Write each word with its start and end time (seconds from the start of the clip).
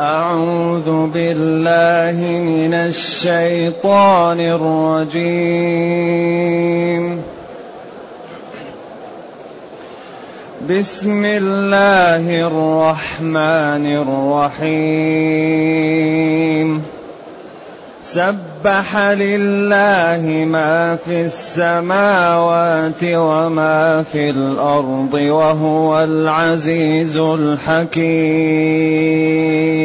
أعوذ 0.00 1.06
بالله 1.06 2.40
من 2.40 2.74
الشيطان 2.74 4.40
الرجيم. 4.40 5.22
بسم 10.70 11.24
الله 11.24 12.46
الرحمن 12.46 13.86
الرحيم. 14.56 16.82
سبح 18.04 18.96
لله 18.96 20.44
ما 20.44 20.96
في 21.04 21.20
السماوات 21.20 23.04
وما 23.04 24.04
في 24.12 24.30
الأرض 24.30 25.14
وهو 25.14 26.00
العزيز 26.00 27.16
الحكيم. 27.16 29.79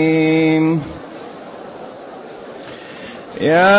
يا 3.42 3.76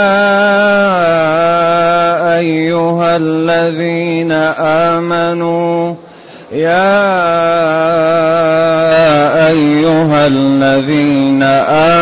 أيها 2.39 3.17
الذين 3.17 4.33
آمنوا 4.93 5.95
يا 6.53 6.97
أيها 9.49 10.27
الذين 10.27 11.43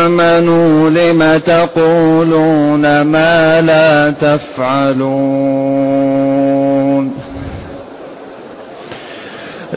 آمنوا 0.01 0.89
لم 0.89 1.37
تقولون 1.45 3.01
ما 3.01 3.61
لا 3.61 4.11
تفعلون؟ 4.11 5.55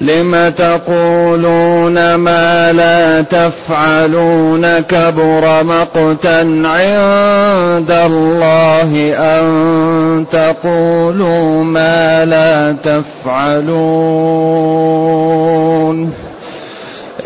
لم 0.01 0.49
تقولون 0.49 2.15
ما 2.15 2.73
لا 2.73 3.23
تفعلون 3.23 4.81
كبر 4.81 5.65
مقتا 5.65 6.39
عند 6.65 7.91
الله 7.91 9.15
أن 9.17 10.27
تقولوا 10.31 11.65
ما 11.65 12.25
لا 12.25 12.77
تفعلون 12.83 13.69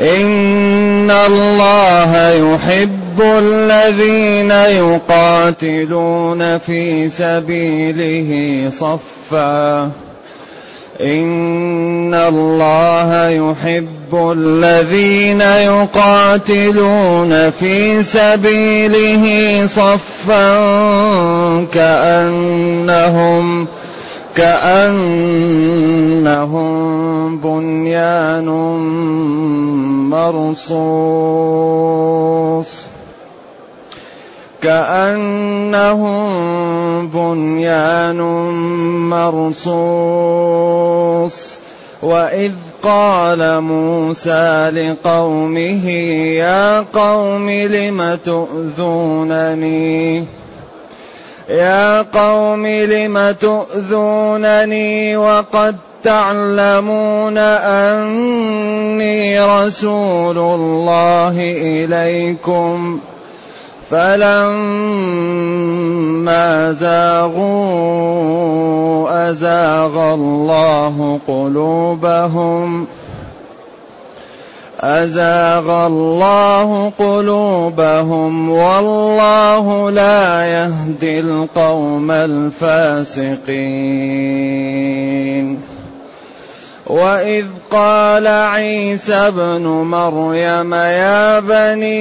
إن 0.00 1.10
الله 1.10 2.30
يحب 2.30 3.20
الذين 3.20 4.50
يقاتلون 4.50 6.58
في 6.58 7.08
سبيله 7.08 8.70
صفا 8.70 9.90
ان 11.00 12.14
الله 12.14 13.28
يحب 13.28 14.32
الذين 14.36 15.40
يقاتلون 15.40 17.32
في 17.50 18.02
سبيله 18.02 19.26
صفا 19.66 20.54
كانهم 21.72 23.66
كانهم 24.36 25.12
بنيان 27.38 28.46
مرصوص 30.10 30.82
كأنهم 34.62 36.22
بنيان 37.08 38.20
مرصوص 39.10 39.72
وإذ 42.02 42.52
قال 42.82 43.60
موسى 43.60 44.70
لقومه 44.70 45.88
يا 46.38 46.80
قوم 46.80 47.50
لم 47.50 48.18
تؤذونني؟ 48.24 50.26
يا 51.48 52.02
قوم 52.02 52.66
لم 52.66 53.30
تؤذونني 53.30 55.16
وقد 55.16 55.76
تعلمون 56.04 57.38
أني 57.38 59.40
رسول 59.40 60.38
الله 60.38 61.34
إليكم 61.38 63.00
ۖ. 63.08 63.11
فلما 63.92 65.52
زاغوا 66.72 68.22
أزاغ 69.30 70.14
الله 70.14 71.18
قلوبهم 71.28 72.86
أزاغ 74.80 75.86
الله 75.86 76.92
قلوبهم 76.98 78.50
والله 78.50 79.90
لا 79.90 80.44
يهدي 80.44 81.20
القوم 81.20 82.10
الفاسقين 82.10 83.32
واذ 86.92 87.46
قال 87.70 88.26
عيسى 88.26 89.14
ابن 89.14 89.62
مريم 89.66 90.74
يا 90.74 91.40
بني 91.40 91.96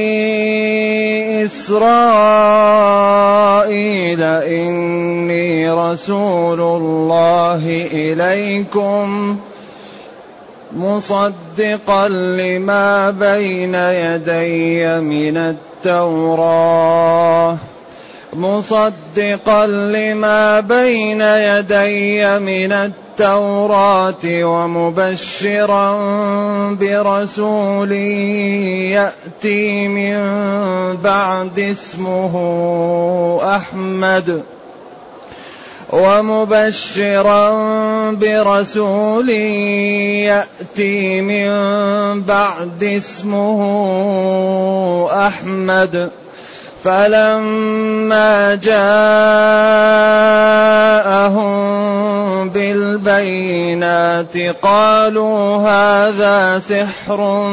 اسرائيل 1.45 2.23
اني 4.23 5.71
رسول 5.71 6.61
الله 6.61 7.87
اليكم 7.93 9.37
مصدقا 10.75 12.07
لما 12.09 13.11
بين 13.11 13.75
يدي 13.75 14.99
من 14.99 15.37
التوراه 15.87 17.57
مصدقا 18.33 19.67
لما 19.67 20.59
بين 20.59 21.21
يدي 21.21 22.39
من 22.39 22.71
التوراة 22.71 24.23
ومبشرا 24.25 25.97
برسول 26.73 27.91
يأتي 28.91 29.87
من 29.87 30.17
بعد 30.97 31.59
اسمه 31.59 32.35
أحمد 33.55 34.43
ومبشرا 35.89 37.51
برسول 38.11 39.29
يأتي 39.29 41.21
من 41.21 41.51
بعد 42.21 42.83
اسمه 42.83 43.59
أحمد 45.27 46.11
فلما 46.83 48.55
جاءهم 48.55 48.81
بالبينات 52.49 54.37
قالوا 54.61 55.57
هذا 55.57 56.59
سحر 56.59 57.47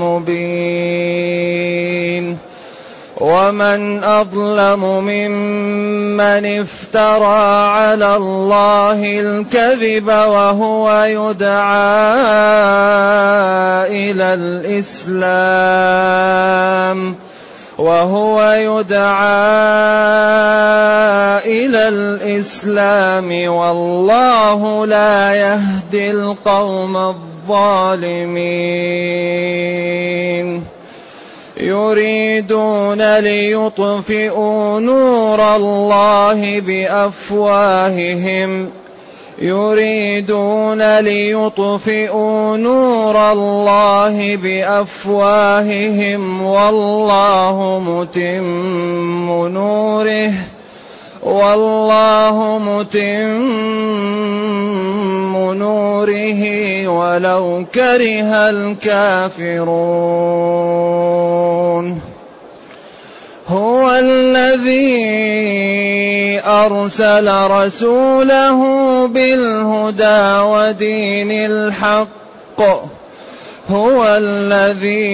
مبين 0.00 1.50
ومن 3.20 4.04
اظلم 4.04 4.84
ممن 5.04 6.60
افترى 6.60 7.68
على 7.68 8.16
الله 8.16 9.20
الكذب 9.20 10.06
وهو 10.08 11.04
يدعى 11.04 11.60
إلى 13.88 14.34
الاسلام 14.34 15.40
وهو 17.78 18.52
يدعى 18.52 19.20
إلى 21.46 21.88
الإسلام 21.88 23.48
والله 23.54 24.86
لا 24.86 25.34
يهدي 25.34 26.10
القوم 26.10 26.96
الظالمين. 26.96 28.40
يريدون 31.56 33.18
ليطفئوا 33.18 34.80
نور 34.80 35.56
الله 35.56 36.60
بأفواههم. 36.60 37.70
يريدون 39.40 40.98
ليطفئوا 40.98 42.56
نور 42.56 43.32
الله 43.32 44.36
بأفواههم 44.36 46.22
والله 46.42 47.82
متم 47.86 49.48
نوره 49.48 50.32
والله 51.22 52.58
متم 52.58 53.40
نوره 55.54 56.42
ولو 56.88 57.64
كره 57.74 58.50
الكافرون 58.50 59.70
هو 63.50 63.90
الذي 63.90 65.00
أرسل 66.46 67.28
رسوله 67.50 68.60
بالهدى 69.06 70.22
ودين 70.42 71.30
الحق. 71.30 72.60
هو 73.70 74.04
الذي 74.18 75.04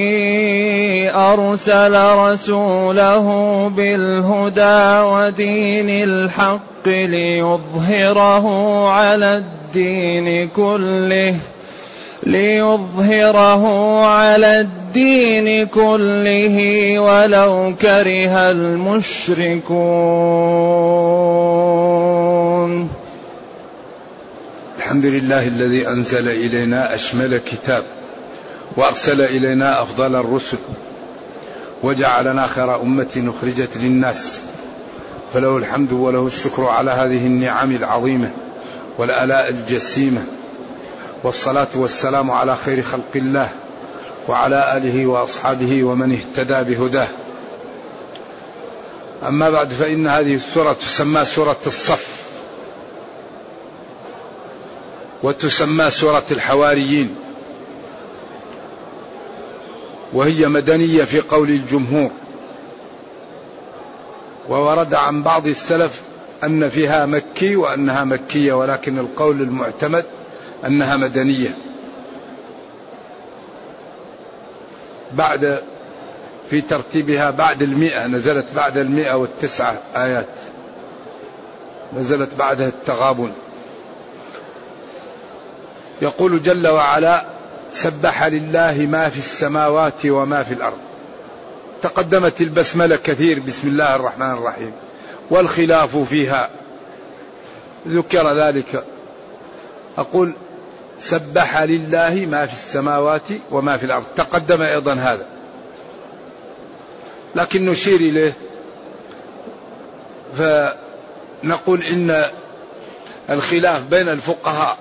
أرسل 1.11 1.94
رسوله 2.17 3.27
بالهدى 3.77 5.00
ودين 5.06 5.91
الحق 6.09 6.87
ليظهره 6.87 8.47
على 8.91 9.43
الدين 9.43 10.49
كله. 10.49 11.35
ليظهره 12.26 13.64
على 14.06 14.61
الدين 14.61 15.67
كله 15.67 16.56
ولو 16.99 17.75
كره 17.81 18.50
المشركون. 18.50 19.76
الحمد 24.78 25.05
لله 25.05 25.46
الذي 25.46 25.88
أنزل 25.88 26.28
إلينا 26.28 26.94
أشمل 26.94 27.38
كتاب 27.38 27.84
وأرسل 28.76 29.20
إلينا 29.20 29.82
أفضل 29.82 30.17
الرسل 30.17 30.58
وجعلنا 31.82 32.46
خير 32.46 32.82
أمة 32.82 33.32
أخرجت 33.38 33.76
للناس. 33.76 34.40
فله 35.34 35.56
الحمد 35.56 35.93
وله 35.93 36.26
الشكر 36.26 36.64
على 36.64 36.90
هذه 36.90 37.26
النعم 37.26 37.76
العظيمة 37.76 38.31
والآلاء 38.99 39.49
الجسيمة. 39.49 40.23
والصلاة 41.22 41.68
والسلام 41.74 42.30
على 42.30 42.56
خير 42.56 42.82
خلق 42.82 43.10
الله 43.16 43.50
وعلى 44.28 44.76
آله 44.76 45.06
وأصحابه 45.06 45.84
ومن 45.84 46.12
اهتدى 46.12 46.74
بهداه. 46.74 47.08
أما 49.26 49.50
بعد 49.50 49.72
فإن 49.72 50.08
هذه 50.08 50.34
السورة 50.34 50.72
تسمى 50.72 51.24
سورة 51.24 51.56
الصف 51.66 52.22
وتسمى 55.22 55.90
سورة 55.90 56.24
الحواريين 56.30 57.16
وهي 60.12 60.48
مدنية 60.48 61.04
في 61.04 61.20
قول 61.20 61.48
الجمهور. 61.48 62.10
وورد 64.48 64.94
عن 64.94 65.22
بعض 65.22 65.46
السلف 65.46 66.00
أن 66.44 66.68
فيها 66.68 67.06
مكي 67.06 67.56
وأنها 67.56 68.04
مكية 68.04 68.52
ولكن 68.52 68.98
القول 68.98 69.40
المعتمد 69.40 70.04
أنها 70.64 70.97
مدنية. 70.97 71.55
بعد 75.12 75.62
في 76.50 76.61
ترتيبها 76.61 77.31
بعد 77.31 77.62
المئة 77.62 78.06
نزلت 78.06 78.47
بعد 78.56 78.76
المئة 78.76 79.14
والتسعة 79.14 79.79
آيات. 79.97 80.29
نزلت 81.97 82.35
بعدها 82.38 82.69
التغابن. 82.69 83.32
يقول 86.03 86.43
جل 86.43 86.69
وعلا 86.69 87.25
سبح 87.73 88.25
لله 88.25 88.87
ما 88.91 89.09
في 89.09 89.19
السماوات 89.19 90.06
وما 90.06 90.43
في 90.43 90.55
الأرض. 90.55 90.79
تقدمت 91.82 92.41
البسملة 92.41 92.97
كثير 92.97 93.41
بسم 93.41 93.69
الله 93.69 93.97
الرحمن 93.97 94.31
الرحيم. 94.31 94.73
والخلاف 95.31 95.97
فيها. 95.97 96.50
ذكر 97.88 98.41
ذلك. 98.41 98.85
أقول 99.99 100.35
سبح 100.98 101.62
لله 101.62 102.26
ما 102.26 102.46
في 102.46 102.52
السماوات 102.52 103.28
وما 103.50 103.76
في 103.76 103.87
الأرض. 103.87 104.04
تقدم 104.16 104.62
أيضا 104.62 104.94
هذا. 104.94 105.26
لكن 107.34 107.66
نشير 107.66 108.00
إليه. 108.00 108.37
فنقول 110.38 111.82
إن 111.82 112.25
الخلاف 113.31 113.82
بين 113.82 114.08
الفقهاء 114.08 114.78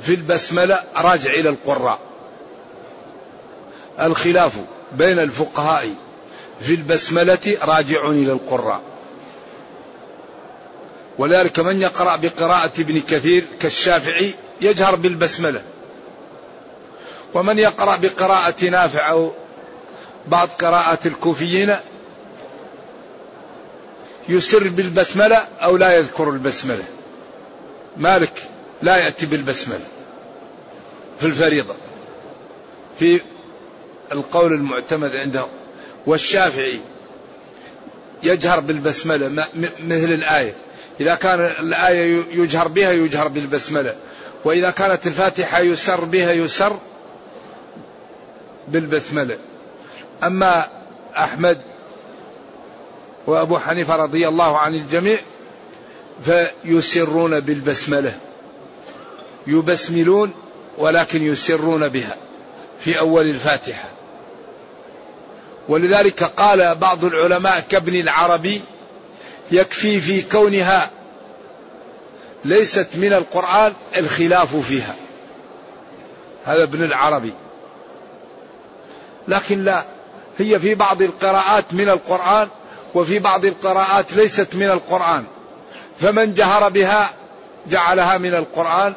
في 0.00 0.14
البسملة 0.14 0.80
راجع 0.96 1.30
إلى 1.30 1.48
القراء. 1.48 1.98
الخلاف 4.00 4.52
بين 4.92 5.18
الفقهاء 5.18 5.88
في 6.60 6.74
البسملة 6.74 7.56
راجع 7.62 8.10
إلى 8.10 8.32
القراء. 8.32 8.80
ولذلك 11.18 11.58
من 11.60 11.82
يقرأ 11.82 12.16
بقراءة 12.16 12.80
ابن 12.80 13.00
كثير 13.00 13.44
كالشافعي 13.60 14.34
يجهر 14.60 14.94
بالبسملة. 14.94 15.62
ومن 17.34 17.58
يقرأ 17.58 17.96
بقراءة 17.96 18.64
نافع 18.64 19.10
أو 19.10 19.32
بعض 20.26 20.48
قراءة 20.48 20.98
الكوفيين 21.06 21.76
يسر 24.28 24.68
بالبسملة 24.68 25.36
أو 25.36 25.76
لا 25.76 25.96
يذكر 25.96 26.30
البسملة. 26.30 26.84
مالك 27.96 28.48
لا 28.82 28.96
يأتي 28.96 29.26
بالبسملة 29.26 29.84
في 31.20 31.26
الفريضة. 31.26 31.74
في 32.98 33.20
القول 34.12 34.52
المعتمد 34.52 35.16
عنده. 35.16 35.46
والشافعي 36.06 36.80
يجهر 38.22 38.60
بالبسملة 38.60 39.28
مثل 39.80 40.12
الآية. 40.12 40.54
إذا 41.00 41.14
كان 41.14 41.40
الآية 41.40 42.24
يجهر 42.30 42.68
بها 42.68 42.92
يجهر 42.92 43.28
بالبسملة. 43.28 43.94
وإذا 44.44 44.70
كانت 44.70 45.06
الفاتحة 45.06 45.60
يسر 45.60 46.04
بها 46.04 46.32
يسر 46.32 46.78
بالبسملة. 48.68 49.38
أما 50.22 50.68
أحمد 51.16 51.60
وأبو 53.26 53.58
حنيفة 53.58 53.96
رضي 53.96 54.28
الله 54.28 54.58
عن 54.58 54.74
الجميع 54.74 55.18
فيسرون 56.24 57.40
بالبسملة. 57.40 58.18
يبسملون 59.46 60.32
ولكن 60.78 61.22
يسرون 61.22 61.88
بها 61.88 62.16
في 62.80 62.98
أول 62.98 63.26
الفاتحة. 63.26 63.88
ولذلك 65.68 66.22
قال 66.22 66.74
بعض 66.74 67.04
العلماء 67.04 67.60
كابن 67.60 68.00
العربي 68.00 68.60
يكفي 69.52 70.00
في 70.00 70.22
كونها 70.22 70.90
ليست 72.44 72.88
من 72.94 73.12
القرآن 73.12 73.72
الخلاف 73.96 74.56
فيها. 74.56 74.94
هذا 76.44 76.62
ابن 76.62 76.84
العربي. 76.84 77.32
لكن 79.28 79.64
لا 79.64 79.84
هي 80.38 80.58
في 80.58 80.74
بعض 80.74 81.02
القراءات 81.02 81.64
من 81.72 81.88
القرآن 81.88 82.48
وفي 82.94 83.18
بعض 83.18 83.44
القراءات 83.44 84.12
ليست 84.12 84.54
من 84.54 84.70
القرآن. 84.70 85.24
فمن 86.00 86.34
جهر 86.34 86.68
بها 86.68 87.10
جعلها 87.66 88.18
من 88.18 88.34
القرآن 88.34 88.94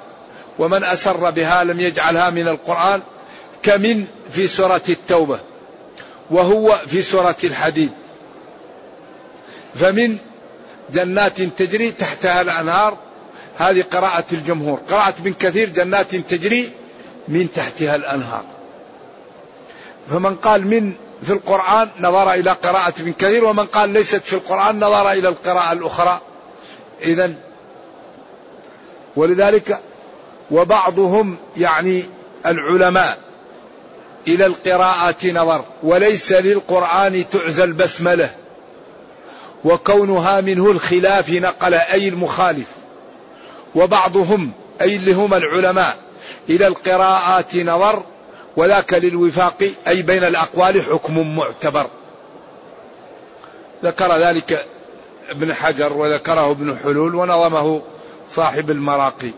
ومن 0.59 0.83
أسر 0.83 1.29
بها 1.29 1.63
لم 1.63 1.79
يجعلها 1.79 2.29
من 2.29 2.47
القرآن 2.47 3.01
كمن 3.63 4.07
في 4.31 4.47
سورة 4.47 4.81
التوبة 4.89 5.39
وهو 6.29 6.77
في 6.87 7.01
سورة 7.01 7.35
الحديد. 7.43 7.91
فمن 9.75 10.17
جنات 10.89 11.41
تجري 11.41 11.91
تحتها 11.91 12.41
الأنهار 12.41 12.97
هذه 13.57 13.81
قراءة 13.81 14.25
الجمهور. 14.31 14.79
قراءة 14.89 15.13
ابن 15.19 15.33
كثير 15.33 15.69
جنات 15.69 16.15
تجري 16.15 16.71
من 17.27 17.53
تحتها 17.53 17.95
الأنهار. 17.95 18.43
فمن 20.09 20.35
قال 20.35 20.67
من 20.67 20.93
في 21.23 21.33
القرآن 21.33 21.89
نظر 21.99 22.33
إلى 22.33 22.51
قراءة 22.51 22.93
ابن 22.99 23.13
كثير 23.13 23.45
ومن 23.45 23.65
قال 23.65 23.89
ليست 23.89 24.23
في 24.23 24.33
القرآن 24.33 24.75
نظر 24.79 25.11
إلى 25.11 25.27
القراءة 25.29 25.71
الأخرى. 25.71 26.21
إذا 27.01 27.33
ولذلك 29.15 29.79
وبعضهم 30.51 31.37
يعني 31.57 32.03
العلماء 32.45 33.17
إلى 34.27 34.45
القراءة 34.45 35.31
نظر 35.31 35.65
وليس 35.83 36.31
للقرآن 36.31 37.29
تعزى 37.29 37.63
البسملة 37.63 38.29
وكونها 39.63 40.41
منه 40.41 40.71
الخلاف 40.71 41.29
نقل 41.29 41.73
أي 41.73 42.07
المخالف. 42.07 42.67
وبعضهم 43.75 44.51
أي 44.81 44.95
اللي 44.95 45.13
هم 45.13 45.33
العلماء 45.33 45.97
إلى 46.49 46.67
القراءات 46.67 47.55
نظر 47.55 48.03
وذاك 48.57 48.93
للوفاق 48.93 49.71
أي 49.87 50.01
بين 50.01 50.23
الأقوال 50.23 50.81
حكم 50.81 51.35
معتبر. 51.35 51.87
ذكر 53.83 54.17
ذلك 54.17 54.65
ابن 55.29 55.53
حجر 55.53 55.93
وذكره 55.93 56.51
ابن 56.51 56.77
حلول 56.83 57.15
ونظمه 57.15 57.81
صاحب 58.31 58.71
المراقي. 58.71 59.31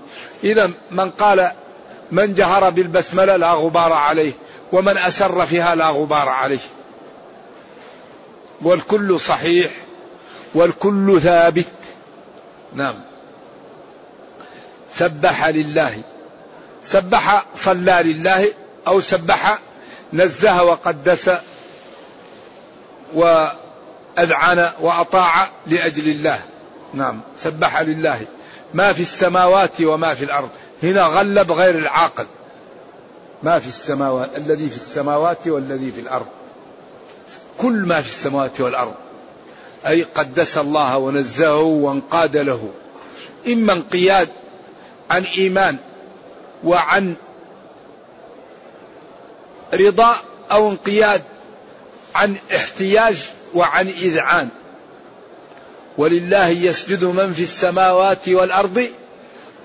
إذا 0.43 0.71
من 0.91 1.09
قال 1.09 1.51
من 2.11 2.33
جهر 2.33 2.69
بالبسملة 2.69 3.35
لا 3.35 3.51
غبار 3.51 3.93
عليه 3.93 4.31
ومن 4.71 4.97
أسر 4.97 5.45
فيها 5.45 5.75
لا 5.75 5.89
غبار 5.89 6.29
عليه. 6.29 6.59
والكل 8.61 9.19
صحيح 9.19 9.71
والكل 10.55 11.21
ثابت. 11.21 11.65
نعم. 12.73 12.95
سبح 14.97 15.47
لله. 15.47 16.01
سبح 16.83 17.45
صلى 17.55 17.99
لله 18.03 18.47
أو 18.87 19.01
سبح 19.01 19.59
نزه 20.13 20.63
وقدس 20.63 21.31
وأذعن 23.13 24.69
وأطاع 24.79 25.47
لأجل 25.67 26.09
الله. 26.09 26.41
نعم. 26.93 27.21
سبح 27.37 27.81
لله. 27.81 28.27
ما 28.73 28.93
في 28.93 29.01
السماوات 29.01 29.81
وما 29.81 30.13
في 30.13 30.25
الأرض. 30.25 30.49
هنا 30.83 31.03
غلب 31.03 31.51
غير 31.51 31.77
العاقل. 31.77 32.25
ما 33.43 33.59
في 33.59 33.67
السماوات 33.67 34.37
الذي 34.37 34.69
في 34.69 34.75
السماوات 34.75 35.47
والذي 35.47 35.91
في 35.91 36.01
الأرض. 36.01 36.27
كل 37.57 37.73
ما 37.73 38.01
في 38.01 38.09
السماوات 38.09 38.61
والأرض. 38.61 38.93
أي 39.87 40.03
قدس 40.03 40.57
الله 40.57 40.97
ونزهه 40.97 41.61
وانقاد 41.61 42.37
له. 42.37 42.69
إما 43.47 43.73
انقياد 43.73 44.29
عن 45.13 45.23
إيمان 45.23 45.77
وعن 46.63 47.15
رضا 49.73 50.15
أو 50.51 50.71
انقياد 50.71 51.21
عن 52.15 52.35
احتياج 52.55 53.29
وعن 53.53 53.87
إذعان. 53.87 54.49
ولله 55.97 56.47
يسجد 56.47 57.03
من 57.03 57.33
في 57.33 57.43
السماوات 57.43 58.29
والأرض 58.29 58.87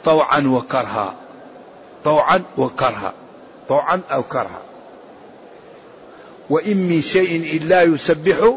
طوعا 0.05 0.41
وكرها. 0.47 1.15
طوعا 2.05 2.43
وكرها. 2.59 3.13
طوعا 3.69 4.01
أو 4.13 4.23
كرها. 4.23 4.63
وإن 6.51 6.77
من 6.77 7.01
شيء 7.03 7.57
إلا 7.57 7.83
يسبح 7.83 8.55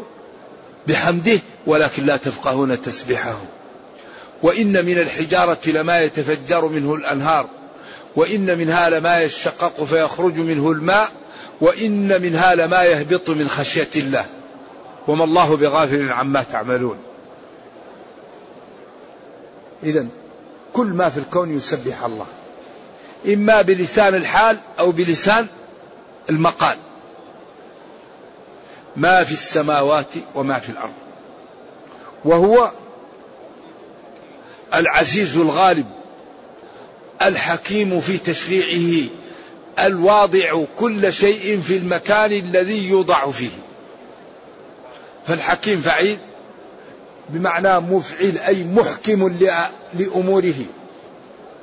بحمده 0.86 1.40
ولكن 1.66 2.06
لا 2.06 2.16
تفقهون 2.16 2.82
تسبحه 2.82 3.36
وإن 4.42 4.84
من 4.84 4.98
الحجارة 4.98 5.58
لما 5.66 6.00
يتفجر 6.00 6.66
منه 6.66 6.94
الأنهار 6.94 7.48
وإن 8.16 8.58
منها 8.58 8.90
لما 8.90 9.20
يشقق 9.20 9.84
فيخرج 9.84 10.38
منه 10.38 10.70
الماء 10.70 11.10
وإن 11.60 12.22
منها 12.22 12.54
لما 12.54 12.82
يهبط 12.82 13.30
من 13.30 13.48
خشية 13.48 13.88
الله. 13.96 14.26
وما 15.08 15.24
الله 15.24 15.56
بغافل 15.56 16.08
عما 16.08 16.42
تعملون. 16.42 16.98
إذا 19.82 20.06
كل 20.72 20.86
ما 20.86 21.08
في 21.08 21.18
الكون 21.18 21.56
يسبح 21.56 22.04
الله. 22.04 22.26
إما 23.26 23.62
بلسان 23.62 24.14
الحال 24.14 24.56
أو 24.78 24.92
بلسان 24.92 25.46
المقال. 26.30 26.76
ما 28.96 29.24
في 29.24 29.32
السماوات 29.32 30.06
وما 30.34 30.58
في 30.58 30.68
الأرض. 30.68 30.92
وهو 32.24 32.70
العزيز 34.74 35.36
الغالب 35.36 35.86
الحكيم 37.22 38.00
في 38.00 38.18
تشريعه 38.18 39.08
الواضع 39.78 40.64
كل 40.78 41.12
شيء 41.12 41.60
في 41.60 41.76
المكان 41.76 42.32
الذي 42.32 42.88
يوضع 42.88 43.30
فيه. 43.30 43.50
فالحكيم 45.26 45.80
فعيل 45.80 46.18
بمعنى 47.28 47.80
مفعل 47.80 48.38
أي 48.38 48.64
محكم 48.64 49.36
لأموره 49.94 50.54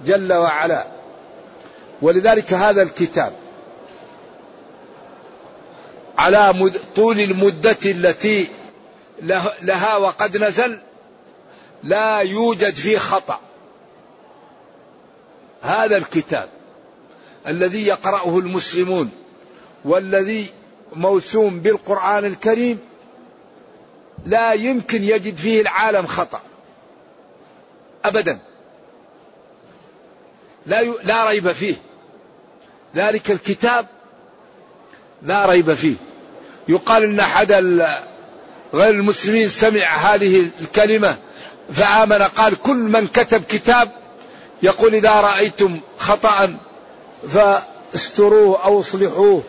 جل 0.06 0.34
وعلا. 0.34 0.86
ولذلك 2.02 2.54
هذا 2.54 2.82
الكتاب 2.82 3.34
على 6.18 6.72
طول 6.96 7.20
المدة 7.20 7.78
التي 7.86 8.48
لها 9.62 9.96
وقد 9.96 10.38
نزل 10.38 10.80
لا 11.84 12.20
يوجد 12.20 12.76
فيه 12.76 12.98
خطأ. 12.98 13.40
هذا 15.62 15.98
الكتاب 15.98 16.50
الذي 17.48 17.88
يقرأه 17.88 18.40
المسلمون 18.40 19.12
والذي 19.86 20.48
موسوم 20.94 21.60
بالقرآن 21.60 22.26
الكريم 22.26 22.80
لا 24.26 24.54
يمكن 24.54 25.04
يجد 25.04 25.36
فيه 25.36 25.62
العالم 25.62 26.08
خطأ. 26.08 26.42
أبدا. 28.06 28.40
لا 30.66 30.82
لا 31.04 31.30
ريب 31.30 31.52
فيه. 31.52 31.76
ذلك 32.96 33.32
الكتاب 33.32 33.86
لا 35.22 35.46
ريب 35.46 35.74
فيه. 35.74 35.96
يقال 36.68 37.04
إن 37.04 37.20
أحد 37.20 37.52
غير 38.74 38.90
المسلمين 38.90 39.50
سمع 39.50 39.86
هذه 39.86 40.50
الكلمة. 40.62 41.18
فآمن 41.74 42.22
قال 42.22 42.62
كل 42.62 42.78
من 42.78 43.08
كتب 43.08 43.44
كتاب 43.44 43.90
يقول 44.64 44.96
إذا 44.96 45.12
رأيتم 45.12 45.80
خطأ 46.00 46.58
فاستروه 47.30 48.64
أو 48.66 48.80
اصلحوه 48.80 49.44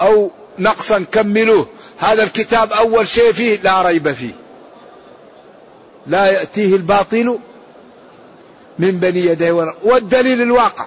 أو 0.00 0.30
نقصا 0.58 1.04
كملوه. 1.12 1.68
هذا 1.98 2.22
الكتاب 2.22 2.72
أول 2.72 3.08
شيء 3.08 3.32
فيه 3.32 3.60
لا 3.62 3.82
ريب 3.82 4.12
فيه. 4.12 4.32
لا 6.06 6.26
يأتيه 6.26 6.76
الباطل 6.76 7.38
من 8.78 8.90
بني 8.90 9.26
يديه 9.26 9.74
والدليل 9.82 10.42
الواقع. 10.42 10.86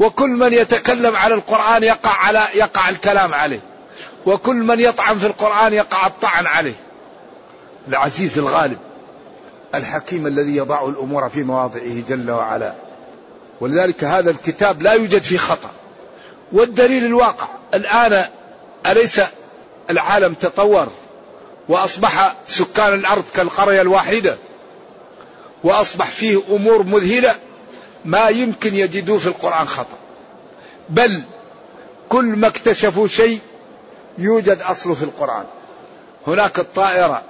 وكل 0.00 0.30
من 0.30 0.52
يتكلم 0.52 1.16
على 1.16 1.34
القرآن 1.34 1.82
يقع 1.82 2.10
على 2.10 2.44
يقع 2.54 2.88
الكلام 2.88 3.34
عليه. 3.34 3.60
وكل 4.26 4.56
من 4.56 4.80
يطعن 4.80 5.18
في 5.18 5.26
القرآن 5.26 5.74
يقع 5.74 6.06
الطعن 6.06 6.46
عليه. 6.46 6.74
العزيز 7.88 8.38
الغالب. 8.38 8.78
الحكيم 9.74 10.26
الذي 10.26 10.56
يضع 10.56 10.88
الأمور 10.88 11.28
في 11.28 11.42
مواضعه 11.42 12.02
جل 12.08 12.30
وعلا. 12.30 12.74
ولذلك 13.60 14.04
هذا 14.04 14.30
الكتاب 14.30 14.82
لا 14.82 14.92
يوجد 14.92 15.22
فيه 15.22 15.38
خطأ. 15.38 15.70
والدليل 16.52 17.04
الواقع 17.04 17.46
الآن 17.74 18.24
أليس 18.86 19.20
العالم 19.90 20.34
تطور 20.34 20.88
وأصبح 21.68 22.34
سكان 22.46 22.94
الأرض 22.94 23.24
كالقرية 23.34 23.80
الواحدة 23.80 24.36
وأصبح 25.64 26.10
فيه 26.10 26.40
أمور 26.50 26.82
مذهلة 26.82 27.34
ما 28.04 28.28
يمكن 28.28 28.74
يجدوه 28.74 29.18
في 29.18 29.26
القرآن 29.26 29.68
خطأ. 29.68 29.98
بل 30.88 31.22
كل 32.08 32.24
ما 32.24 32.46
اكتشفوا 32.46 33.08
شيء 33.08 33.40
يوجد 34.18 34.60
أصله 34.62 34.94
في 34.94 35.02
القرآن. 35.02 35.44
هناك 36.26 36.58
الطائرة 36.58 37.22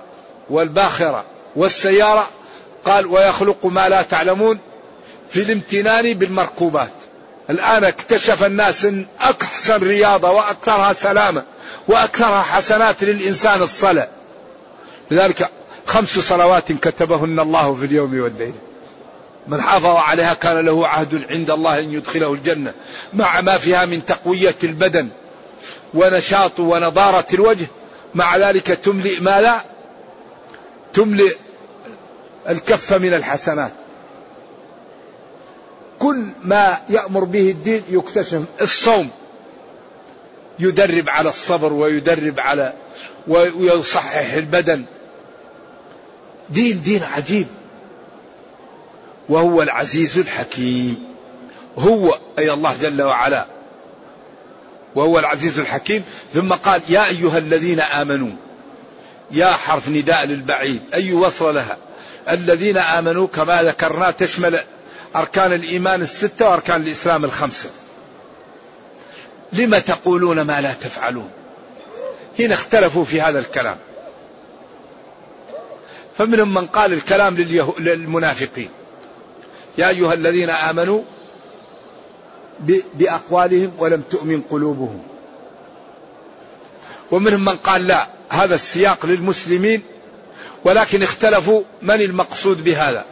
والباخرة 0.51 1.25
والسيارة 1.59 2.29
قال 2.85 3.07
ويخلق 3.07 3.67
ما 3.67 3.89
لا 3.89 4.03
تعلمون 4.03 4.59
في 5.31 5.43
الامتنان 5.43 6.15
بالمركوبات. 6.15 6.93
الآن 7.51 7.85
اكتشف 7.85 8.45
الناس 8.45 8.85
أن 8.85 9.07
أحسن 9.21 9.83
رياضة 9.83 10.31
وأكثرها 10.31 10.93
سلامة 10.93 11.45
وأكثرها 11.89 12.43
حسنات 12.43 13.05
للإنسان 13.05 13.63
الصلاة. 13.63 14.09
لذلك 15.11 15.51
خمس 15.87 16.19
صلوات 16.19 16.73
كتبهن 16.73 17.41
الله 17.41 17.75
في 17.75 17.85
اليوم 17.85 18.21
والليلة 18.21 18.59
من 19.49 19.63
حافظ 19.63 19.87
عليها 19.87 20.35
كان 20.35 20.59
له 20.59 20.87
عهد 20.87 21.25
عند 21.31 21.51
الله 21.51 21.79
أن 21.79 21.93
يدخله 21.93 22.33
الجنة 22.33 22.75
مع 23.15 23.41
ما 23.41 23.59
فيها 23.59 23.87
من 23.87 24.07
تقوية 24.07 24.57
البدن 24.65 25.09
ونشاط 25.95 26.61
ونضارة 26.61 27.27
الوجه. 27.35 27.67
مع 28.15 28.37
ذلك 28.37 28.67
تملئ 28.67 29.21
ما 29.21 29.41
لا؟ 29.41 29.63
تملئ 30.93 31.37
الكفة 32.49 32.99
من 32.99 33.15
الحسنات. 33.15 33.73
كل 35.99 36.27
ما 36.43 36.81
يأمر 36.89 37.25
به 37.25 37.51
الدين 37.51 37.83
يكتشف 37.91 38.43
الصوم. 38.61 39.11
يدرب 40.59 41.09
على 41.09 41.29
الصبر 41.29 41.73
ويدرب 41.73 42.41
على 42.41 42.73
ويصحح 43.29 44.33
البدن. 44.33 44.85
دين 46.51 46.83
دين 46.83 47.03
عجيب. 47.03 47.47
وهو 49.29 49.63
العزيز 49.63 50.19
الحكيم. 50.19 51.05
هو 51.79 52.19
أي 52.39 52.53
الله 52.53 52.77
جل 52.81 53.03
وعلا. 53.03 53.47
وهو 54.95 55.19
العزيز 55.19 55.59
الحكيم. 55.59 56.05
ثم 56.35 56.53
قال 56.53 56.81
يا 56.89 57.07
أيها 57.07 57.39
الذين 57.39 57.81
آمنوا 57.81 58.31
يا 59.31 59.53
حرف 59.53 59.89
نداء 59.89 60.25
للبعيد 60.25 60.81
أي 60.95 61.13
وصل 61.13 61.55
لها؟ 61.55 61.77
الذين 62.31 62.79
آمنوا 62.79 63.27
كما 63.27 63.63
ذكرنا 63.63 64.11
تشمل 64.11 64.65
أركان 65.17 65.53
الإيمان 65.53 66.03
الستة 66.03 66.49
وأركان 66.49 66.83
الإسلام 66.83 67.25
الخمسة. 67.25 67.71
لم 69.53 69.79
تقولون 69.79 70.41
ما 70.41 70.61
لا 70.61 70.73
تفعلون؟ 70.73 71.31
هنا 72.39 72.55
اختلفوا 72.55 73.05
في 73.05 73.21
هذا 73.21 73.39
الكلام. 73.39 73.77
فمنهم 76.19 76.55
من 76.55 76.67
قال 76.67 76.93
الكلام 76.93 77.37
للمنافقين. 77.79 78.71
يا 79.79 79.89
أيها 79.89 80.15
الذين 80.15 80.51
آمنوا 80.51 81.03
بأقوالهم 82.95 83.73
ولم 83.79 84.03
تؤمن 84.11 84.43
قلوبهم. 84.51 85.03
ومنهم 87.11 87.45
من 87.45 87.57
قال 87.57 87.87
لا 87.87 88.09
هذا 88.29 88.55
السياق 88.55 89.07
للمسلمين 89.07 89.83
ولكن 90.69 91.03
اختلفوا 91.03 91.63
من 91.83 92.01
المقصود 92.01 92.65
بهذا. 92.65 93.05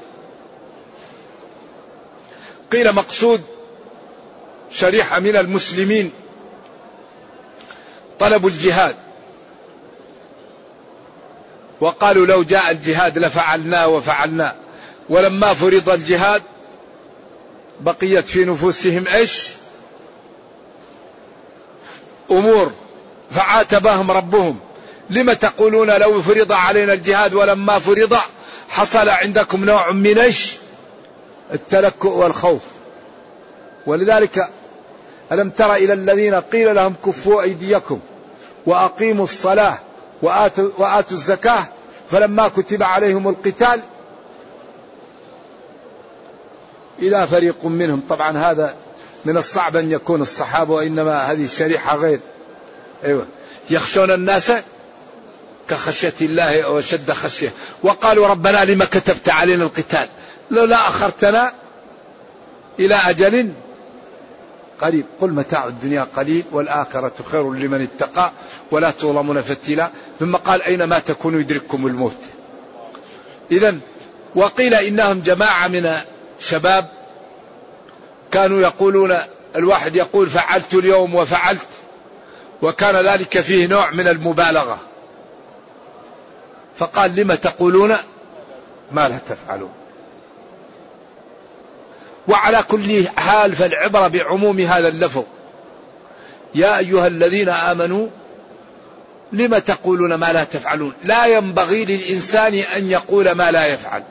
قيل 2.73 2.93
مقصود 2.93 3.43
شريحة 4.73 5.21
من 5.21 5.37
المسلمين 5.37 6.13
طلبوا 8.19 8.49
الجهاد. 8.49 8.97
وقالوا 11.81 12.27
لو 12.27 12.43
جاء 12.43 12.71
الجهاد 12.71 13.19
لفعلناه 13.19 13.89
وفعلناه 13.89 14.55
ولما 15.09 15.55
فرض 15.55 15.89
الجهاد 15.89 16.43
بقيت 17.81 18.27
في 18.27 18.45
نفوسهم 18.45 19.07
إيش؟ 19.07 19.49
أمور. 22.31 22.73
فعاتبهم 23.31 24.11
ربهم. 24.11 24.61
لم 25.11 25.33
تقولون 25.33 25.91
لو 25.91 26.23
فرض 26.23 26.53
علينا 26.53 26.93
الجهاد 26.93 27.35
ولما 27.35 27.79
فرض 27.79 28.17
حصل 28.69 29.09
عندكم 29.09 29.65
نوع 29.65 29.93
من 29.93 30.33
التلكؤ 31.53 32.09
والخوف. 32.09 32.63
ولذلك 33.87 34.49
ألم 35.33 35.51
تر 35.51 35.75
إلى 35.75 35.93
الذين 35.93 36.35
قيل 36.35 36.75
لهم 36.75 36.95
كفوا 37.07 37.43
أيديكم 37.43 38.01
وأقيموا 38.67 39.25
الصلاة 39.25 39.79
وآتوا, 40.23 40.71
وآتوا 40.79 41.17
الزكاة 41.17 41.65
فلما 42.11 42.49
كتب 42.49 42.83
عليهم 42.83 43.29
القتال 43.29 43.81
إلى 46.99 47.27
فريق 47.27 47.65
منهم. 47.65 48.03
طبعا 48.09 48.39
هذا 48.39 48.77
من 49.25 49.37
الصعب 49.37 49.77
أن 49.77 49.93
يكون 49.93 50.21
الصحابة 50.21 50.75
وإنما 50.75 51.33
هذه 51.33 51.45
الشريحة 51.45 51.97
غير. 51.97 52.21
أيوة. 53.05 53.27
يخشون 53.71 54.11
الناس 54.11 54.53
كخشية 55.69 56.15
الله 56.21 56.63
أو 56.63 56.79
أشد 56.79 57.13
خشية. 57.13 57.53
وقالوا 57.83 58.29
ربنا 58.29 58.65
لما 58.65 58.85
كتبت 58.85 59.29
علينا 59.29 59.65
القتال. 59.65 60.09
لولا 60.51 60.89
أخرتنا 60.89 61.53
إلى 62.81 62.95
أجل 62.95 63.53
قريب. 64.81 65.05
قل 65.21 65.31
متاع 65.31 65.67
الدنيا 65.67 66.07
قليل 66.17 66.45
والآخرة 66.53 67.13
خير 67.31 67.53
لمن 67.53 67.83
اتقى 67.83 68.33
ولا 68.71 68.91
تظلمون 68.91 69.41
فتيلا. 69.41 69.91
ثم 70.21 70.37
قال 70.37 70.63
أينما 70.63 70.99
تكونوا 70.99 71.41
يدرككم 71.41 71.87
الموت. 71.87 72.17
إذا 73.51 73.79
وقيل 74.35 74.75
إنهم 74.75 75.21
جماعة 75.21 75.69
من 75.69 75.93
شباب 76.41 76.87
كانوا 78.31 78.61
يقولون 78.61 79.17
الواحد 79.57 79.97
يقول 79.97 80.27
فعلت 80.27 80.75
اليوم 80.75 81.15
وفعلت. 81.15 81.67
وكان 82.63 82.97
ذلك 82.97 83.41
فيه 83.41 83.67
نوع 83.67 83.91
من 83.91 84.09
المبالغة. 84.09 84.79
فقال 86.79 87.17
لم 87.17 87.35
تقولون 87.35 87.97
ما 88.93 89.09
لا 89.09 89.19
تفعلون. 89.29 89.73
وعلى 92.29 92.63
كل 92.63 93.09
حال 93.09 93.57
فالعبرة 93.57 94.09
بعموم 94.09 94.61
هذا 94.61 94.89
اللفظ. 94.89 95.23
يا 96.55 96.79
أيها 96.79 97.07
الذين 97.07 97.49
آمنوا 97.49 98.09
لم 99.33 99.59
تقولون 99.59 100.15
ما 100.15 100.33
لا 100.33 100.45
تفعلون؟ 100.45 100.93
لا 101.05 101.27
ينبغي 101.27 101.85
للإنسان 101.85 102.55
أن 102.55 102.91
يقول 102.91 103.31
ما 103.31 103.51
لا 103.51 103.67
يفعل. 103.67 104.03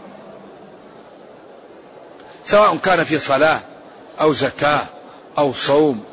سواء 2.46 2.78
كان 2.78 3.04
في 3.04 3.18
صلاة 3.18 3.60
أو 4.22 4.34
زكاة 4.34 4.86
أو 5.38 5.54
صوم 5.54 6.04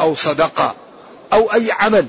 أو 0.00 0.14
صدقة 0.14 0.74
أو 1.32 1.52
أي 1.52 1.72
عمل. 1.72 2.06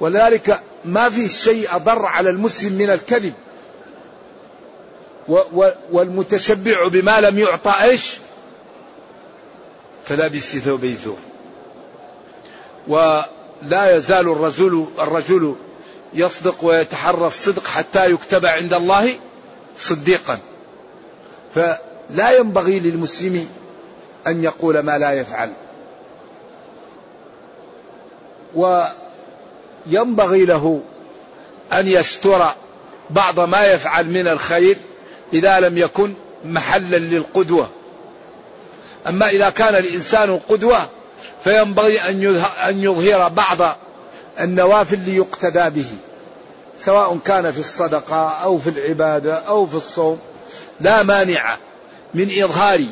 ولذلك 0.00 0.60
ما 0.86 1.10
في 1.10 1.28
شيء 1.28 1.76
أضر 1.76 2.06
على 2.06 2.30
المسلم 2.30 2.72
من 2.72 2.90
الكذب 2.90 3.32
والمتشبع 5.92 6.88
بما 6.88 7.20
لم 7.20 7.38
يعطى 7.38 7.74
إيش؟ 7.82 8.16
كلابس 10.08 10.56
ثوبي 10.56 10.94
زور. 10.94 11.16
ولا 12.88 13.96
يزال 13.96 14.28
الرجل 14.28 14.86
الرجل 14.98 15.54
يصدق 16.14 16.64
ويتحرى 16.64 17.26
الصدق 17.26 17.66
حتى 17.66 18.10
يكتب 18.10 18.46
عند 18.46 18.74
الله 18.74 19.18
صديقا. 19.76 20.38
فلا 21.54 22.30
ينبغي 22.30 22.80
للمسلم 22.80 23.48
أن 24.26 24.44
يقول 24.44 24.78
ما 24.78 24.98
لا 24.98 25.12
يفعل. 25.12 25.52
وينبغي 29.90 30.44
له 30.44 30.80
أن 31.72 31.88
يستر 31.88 32.46
بعض 33.10 33.40
ما 33.40 33.64
يفعل 33.64 34.06
من 34.06 34.28
الخير 34.28 34.76
إذا 35.32 35.60
لم 35.60 35.78
يكن 35.78 36.14
محلا 36.44 36.96
للقدوة. 36.96 37.68
أما 39.08 39.28
إذا 39.28 39.50
كان 39.50 39.74
الإنسان 39.74 40.38
قدوة 40.48 40.88
فينبغي 41.44 42.00
أن 42.68 42.82
يظهر 42.82 43.28
بعض 43.28 43.78
النوافل 44.40 44.98
ليقتدى 44.98 45.70
به 45.70 45.86
سواء 46.80 47.18
كان 47.24 47.52
في 47.52 47.58
الصدقة 47.58 48.28
أو 48.28 48.58
في 48.58 48.70
العبادة 48.70 49.34
أو 49.34 49.66
في 49.66 49.74
الصوم. 49.74 50.18
لا 50.80 51.02
مانع 51.02 51.56
من 52.14 52.42
إظهار 52.42 52.84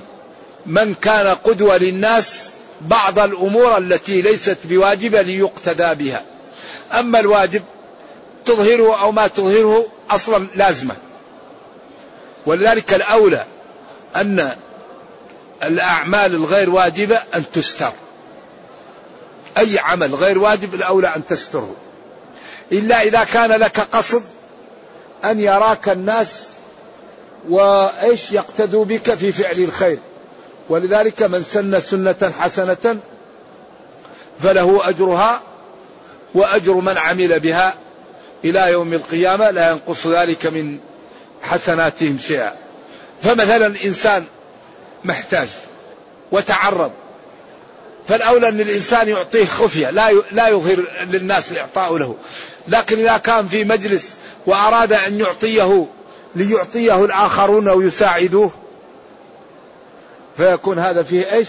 من 0.66 0.94
كان 0.94 1.26
قدوة 1.26 1.76
للناس 1.76 2.50
بعض 2.80 3.18
الأمور 3.18 3.76
التي 3.76 4.22
ليست 4.22 4.58
بواجبة 4.64 5.22
ليقتدى 5.22 5.94
بها. 5.94 6.22
أما 6.98 7.20
الواجب 7.20 7.62
تظهره 8.44 9.00
أو 9.00 9.12
ما 9.12 9.26
تظهره 9.26 9.86
أصلا 10.10 10.46
لازمة. 10.54 10.94
ولذلك 12.46 12.94
الأولى 12.94 13.46
أن 14.16 14.56
الأعمال 15.62 16.34
الغير 16.34 16.70
واجبة 16.70 17.16
أن 17.34 17.44
تستر. 17.52 17.92
أي 19.58 19.78
عمل 19.78 20.14
غير 20.14 20.38
واجب 20.38 20.74
الأولى 20.74 21.08
أن 21.16 21.26
تستره. 21.26 21.74
إلا 22.72 23.02
إذا 23.02 23.24
كان 23.24 23.50
لك 23.50 23.80
قصد 23.80 24.22
أن 25.24 25.40
يراك 25.40 25.88
الناس 25.88 26.48
وإيش 27.48 28.32
يقتدوا 28.32 28.84
بك 28.84 29.14
في 29.14 29.32
فعل 29.32 29.58
الخير. 29.58 29.98
ولذلك 30.68 31.22
من 31.22 31.42
سن 31.42 31.80
سنة 31.80 32.32
حسنة 32.40 32.98
فله 34.40 34.88
أجرها 34.88 35.40
وأجر 36.34 36.74
من 36.74 36.98
عمل 36.98 37.40
بها 37.40 37.74
إلى 38.44 38.72
يوم 38.72 38.92
القيامة 38.92 39.50
لا 39.50 39.70
ينقص 39.70 40.06
ذلك 40.06 40.46
من 40.46 40.78
حسناتهم 41.42 42.18
شيئا. 42.18 42.54
فمثلا 43.22 43.84
إنسان 43.84 44.24
محتاج 45.04 45.48
وتعرض 46.32 46.92
فالأولى 48.08 48.48
أن 48.48 48.60
الإنسان 48.60 49.08
يعطيه 49.08 49.44
خفية 49.44 49.90
لا 49.90 50.12
لا 50.32 50.48
يظهر 50.48 50.84
للناس 51.10 51.52
الإعطاء 51.52 51.96
له. 51.96 52.16
لكن 52.68 52.98
إذا 52.98 53.16
كان 53.16 53.48
في 53.48 53.64
مجلس 53.64 54.10
وأراد 54.46 54.92
أن 54.92 55.20
يعطيه 55.20 55.86
ليعطيه 56.34 57.04
الآخرون 57.04 57.68
ويساعدوه 57.68 58.50
فيكون 60.36 60.78
هذا 60.78 61.02
فيه 61.02 61.32
إيش؟ 61.32 61.48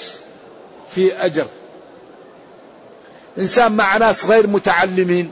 فيه 0.96 1.26
أجر. 1.26 1.46
إنسان 3.38 3.72
مع 3.72 3.98
ناس 3.98 4.26
غير 4.26 4.48
متعلمين 4.48 5.32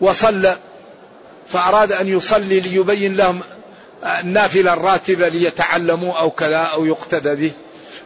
وصلى 0.00 0.58
فأراد 1.48 1.92
أن 1.92 2.08
يصلي 2.08 2.60
ليبين 2.60 3.16
لهم 3.16 3.40
النافلة 4.04 4.72
الراتبة 4.72 5.28
ليتعلموا 5.28 6.14
أو 6.14 6.30
كذا 6.30 6.56
أو 6.56 6.84
يقتدى 6.84 7.34
به. 7.34 7.52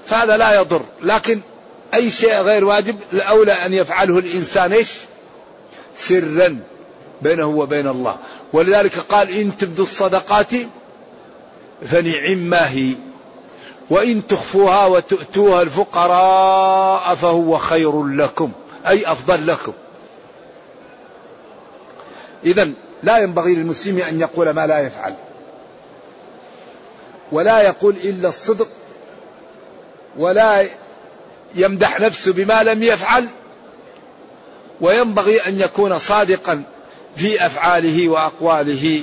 فهذا 0.06 0.36
لا 0.36 0.60
يضر. 0.60 0.82
لكن 1.02 1.40
أي 1.94 2.10
شيء 2.10 2.34
غير 2.34 2.64
واجب 2.64 2.98
الأولى 3.12 3.52
أن 3.52 3.72
يفعله 3.72 4.18
الإنسان 4.18 4.72
إيش؟ 4.72 4.90
سرا 5.96 6.58
بينه 7.22 7.46
وبين 7.46 7.88
الله. 7.88 8.16
ولذلك 8.52 8.98
قال 8.98 9.30
إن 9.30 9.58
تبدوا 9.58 9.84
الصدقات 9.84 10.50
فنعم 11.86 12.38
ما 12.38 12.70
هي. 12.70 12.94
وإن 13.90 14.26
تخفوها 14.26 14.86
وتؤتوها 14.86 15.62
الفقراء 15.62 17.14
فهو 17.14 17.58
خير 17.58 18.04
لكم 18.06 18.52
أي 18.86 19.12
أفضل 19.12 19.46
لكم. 19.46 19.72
إذا 22.44 22.70
لا 23.02 23.18
ينبغي 23.18 23.54
للمسلم 23.54 23.98
أن 23.98 24.20
يقول 24.20 24.50
ما 24.50 24.66
لا 24.66 24.78
يفعل. 24.78 25.14
ولا 27.32 27.62
يقول 27.62 27.94
إلا 28.04 28.28
الصدق 28.28 28.68
ولا 30.16 30.66
يمدح 31.54 32.00
نفسه 32.00 32.32
بما 32.32 32.62
لم 32.62 32.82
يفعل. 32.82 33.26
وينبغي 34.80 35.38
أن 35.40 35.60
يكون 35.60 35.98
صادقا 35.98 36.62
في 37.16 37.46
أفعاله 37.46 38.08
وأقواله 38.08 39.02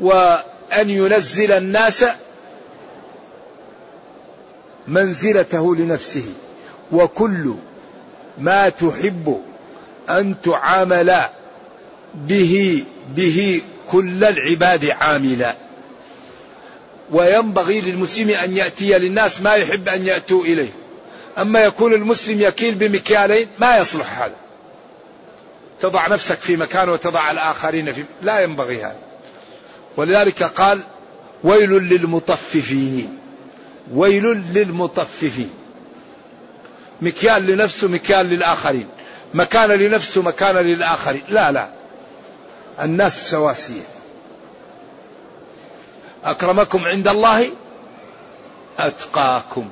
وأن 0.00 0.90
ينزل 0.90 1.52
الناس 1.52 2.04
منزلته 4.90 5.76
لنفسه. 5.76 6.24
وكل 6.92 7.54
ما 8.38 8.68
تحب 8.68 9.40
أن 10.08 10.34
تعامل 10.44 11.20
به 12.14 12.84
به 13.16 13.62
كل 13.90 14.24
العباد 14.24 14.90
عاملا. 14.90 15.54
وينبغي 17.10 17.80
للمسلم 17.80 18.30
أن 18.30 18.56
يأتي 18.56 18.98
للناس 18.98 19.40
ما 19.40 19.54
يحب 19.54 19.88
أن 19.88 20.06
يأتوا 20.06 20.44
إليه. 20.44 20.72
أما 21.38 21.60
يكون 21.60 21.94
المسلم 21.94 22.40
يكيل 22.40 22.74
بمكيالين 22.74 23.46
ما 23.58 23.78
يصلح 23.78 24.22
هذا. 24.22 24.36
تضع 25.80 26.08
نفسك 26.08 26.38
في 26.38 26.56
مكان 26.56 26.88
وتضع 26.88 27.30
الآخرين 27.30 27.92
في 27.92 28.04
لا 28.22 28.40
ينبغي 28.40 28.84
هذا. 28.84 28.96
ولذلك 29.96 30.42
قال 30.42 30.80
ويل 31.44 31.70
للمطففين. 31.70 33.19
ويل 33.94 34.24
للمطففين 34.24 35.50
مكيال 37.02 37.46
لنفسه 37.46 37.88
مكيال 37.88 38.26
للآخرين. 38.26 38.88
مكان 39.34 39.70
لنفسه 39.70 40.22
مكان 40.22 40.56
للآخرين. 40.56 41.22
لا 41.28 41.52
لا. 41.52 41.68
الناس 42.80 43.30
سواسية. 43.30 43.82
أكرمكم 46.24 46.84
عند 46.84 47.08
الله 47.08 47.50
أتقاكم. 48.78 49.68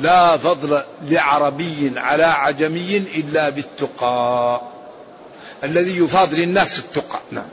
لا 0.00 0.36
فضل 0.36 0.82
لعربي 1.02 1.92
على 1.96 2.24
عجمي 2.24 2.96
إلا 2.96 3.48
بالتقى. 3.48 4.60
الذي 5.64 5.98
يفاضل 5.98 6.42
الناس 6.42 6.78
التقى. 6.78 7.18
نعم. 7.30 7.48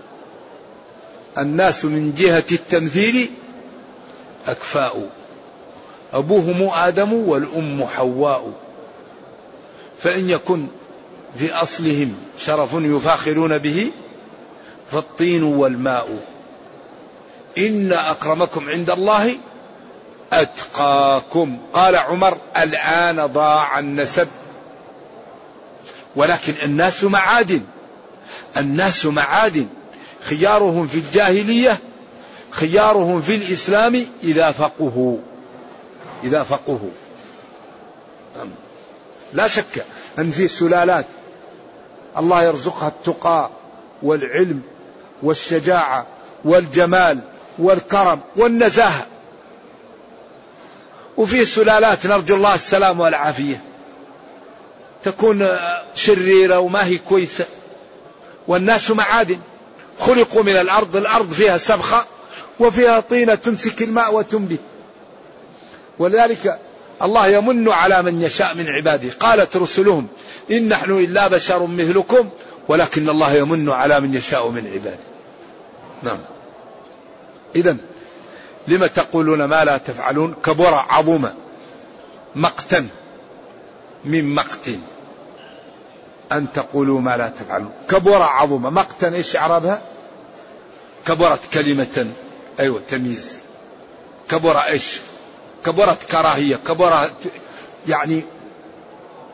الناس 1.37 1.85
من 1.85 2.13
جهة 2.17 2.45
التمثيل 2.51 3.29
أكفاء. 4.47 5.09
أبوهم 6.13 6.69
آدم 6.73 7.13
والأم 7.13 7.85
حواء. 7.95 8.51
فإن 9.97 10.29
يكن 10.29 10.67
في 11.39 11.53
أصلهم 11.53 12.15
شرف 12.37 12.69
يفاخرون 12.73 13.57
به 13.57 13.91
فالطين 14.91 15.43
والماء. 15.43 16.07
إن 17.57 17.93
أكرمكم 17.93 18.69
عند 18.69 18.89
الله 18.89 19.37
أتقاكم. 20.33 21.57
قال 21.73 21.95
عمر 21.95 22.37
الآن 22.57 23.25
ضاع 23.25 23.79
النسب. 23.79 24.27
ولكن 26.15 26.53
الناس 26.63 27.03
معادن. 27.03 27.61
الناس 28.57 29.05
معادن. 29.05 29.67
خيارهم 30.21 30.87
في 30.87 30.97
الجاهلية 30.97 31.79
خيارهم 32.51 33.21
في 33.21 33.35
الإسلام 33.35 34.05
إذا 34.23 34.51
فقهوا. 34.51 35.17
إذا 36.23 36.43
فقهوا. 36.43 36.89
لا 39.33 39.47
شك 39.47 39.85
أن 40.19 40.31
في 40.31 40.47
سلالات 40.47 41.05
الله 42.17 42.43
يرزقها 42.43 42.87
التقى 42.87 43.49
والعلم 44.03 44.61
والشجاعة 45.23 46.05
والجمال 46.45 47.19
والكرم 47.59 48.19
والنزاهة. 48.35 49.05
وفي 51.17 51.45
سلالات 51.45 52.05
نرجو 52.05 52.35
الله 52.35 52.55
السلام 52.55 52.99
والعافية. 52.99 53.61
تكون 55.03 55.47
شريرة 55.95 56.59
وما 56.59 56.85
هي 56.85 56.97
كويسة. 56.97 57.45
والناس 58.47 58.91
معادن. 58.91 59.39
خلقوا 59.99 60.43
من 60.43 60.55
الأرض 60.57 60.95
الأرض 60.95 61.31
فيها 61.31 61.57
سبخة 61.57 62.05
وفيها 62.59 62.99
طينة 62.99 63.35
تمسك 63.35 63.81
الماء 63.81 64.13
وتنبت. 64.15 64.59
ولذلك 65.99 66.59
الله 67.01 67.27
يمن 67.27 67.69
على 67.69 68.01
من 68.01 68.21
يشاء 68.21 68.55
من 68.55 68.67
عباده. 68.67 69.09
قالت 69.19 69.57
رسلهم 69.57 70.07
إن 70.51 70.67
نحن 70.67 70.91
إلا 70.91 71.27
بشر 71.27 71.65
مثلكم 71.65 72.29
ولكن 72.67 73.09
الله 73.09 73.33
يمن 73.33 73.69
على 73.69 73.99
من 73.99 74.13
يشاء 74.13 74.49
من 74.49 74.71
عباده. 74.73 74.97
نعم. 76.03 76.19
إذا 77.55 77.77
لم 78.67 78.85
تقولون 78.85 79.43
ما 79.43 79.65
لا 79.65 79.77
تفعلون؟ 79.77 80.35
كبر 80.43 80.73
عظم 80.73 81.29
مقتا 82.35 82.87
من 84.05 84.35
مقت 84.35 84.69
أن 86.31 86.51
تقولوا 86.53 87.01
ما 87.01 87.17
لا 87.17 87.29
تفعلون. 87.29 87.71
كبر 87.89 88.21
عظم 88.21 88.61
مقتا 88.73 89.13
إيش 89.13 89.35
إعرابها؟ 89.35 89.81
كبرت 91.05 91.39
كلمة 91.53 92.07
أيوة 92.59 92.81
تمييز. 92.89 93.43
كبر 94.29 94.57
إيش؟ 94.57 94.99
كبرت 95.65 96.03
كراهية 96.03 96.55
كبرت 96.55 97.13
يعني 97.87 98.23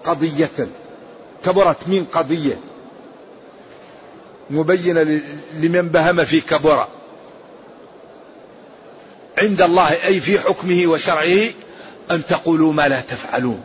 قضية 0.04 0.68
كبرت 1.46 1.88
من 1.88 2.06
قضية. 2.12 2.58
مبينة 4.50 5.22
لمن 5.60 5.90
بهم 5.90 6.26
في 6.26 6.42
كبر. 6.42 6.88
عند 9.38 9.62
الله 9.62 10.06
أي 10.06 10.20
في 10.20 10.40
حكمه 10.40 10.84
وشرعه 10.88 11.50
أن 12.12 12.26
تقولوا 12.26 12.74
ما 12.74 12.88
لا 12.88 13.02
تفعلون. 13.02 13.62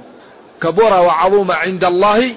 كبر 0.62 0.92
وعظوم 0.92 1.50
عند 1.50 1.84
الله 1.84 2.34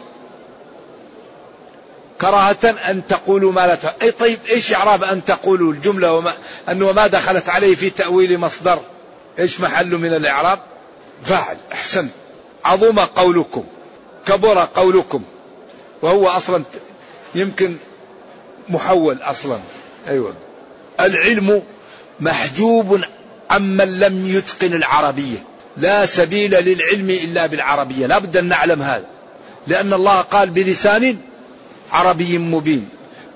كراهة 2.22 2.76
أن 2.90 3.02
تقولوا 3.08 3.52
ما 3.52 3.68
لا 3.68 3.76
تفعلون 3.76 4.02
أي 4.02 4.12
طيب 4.12 4.40
إيش 4.50 4.74
إعراب 4.74 5.04
أن 5.04 5.26
تقولوا 5.26 5.74
الجملة 5.74 6.14
وما 6.14 6.34
أنه 6.70 6.92
ما 6.92 7.08
دخلت 7.08 7.50
عليه 7.50 7.76
في 7.76 7.90
تأويل 7.90 8.38
مصدر؟ 8.38 8.80
إيش 9.40 9.62
محله 9.62 9.98
من 9.98 10.14
الإعراب؟ 10.14 10.60
فاعل 11.24 11.58
أحسن. 11.72 12.08
عظم 12.66 13.00
قولكم 13.00 13.64
كبر 14.26 14.68
قولكم. 14.76 15.24
وهو 16.02 16.28
أصلا 16.28 16.64
يمكن 17.36 17.76
محول 18.70 19.18
أصلا. 19.22 19.58
أيوة. 20.08 20.34
العلم 21.00 21.64
محجوب 22.20 23.02
عمن 23.52 24.00
لم 24.00 24.28
يتقن 24.28 24.74
العربية. 24.74 25.38
لا 25.78 26.06
سبيل 26.06 26.52
للعلم 26.52 27.10
إلا 27.10 27.48
بالعربية. 27.48 28.06
لا 28.06 28.20
بد 28.20 28.38
أن 28.38 28.48
نعلم 28.48 28.82
هذا. 28.82 29.06
لأن 29.68 29.94
الله 29.94 30.22
قال 30.22 30.50
بلسان 30.50 31.18
عربي 31.92 32.38
مبين. 32.38 32.90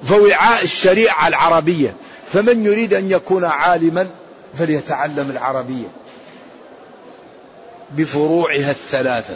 فوعاء 0.08 0.64
الشريعة 0.64 1.28
العربية. 1.28 1.96
فمن 2.34 2.66
يريد 2.66 2.94
أن 2.94 3.12
يكون 3.12 3.46
عالما 3.46 4.08
فليتعلم 4.54 5.32
العربية 5.32 5.88
بفروعها 7.92 8.72
الثلاثة. 8.72 9.36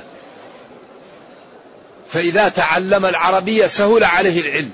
فإذا 2.10 2.50
تعلم 2.50 3.06
العربية 3.06 3.68
سهل 3.68 4.04
عليه 4.04 4.42
العلم. 4.42 4.72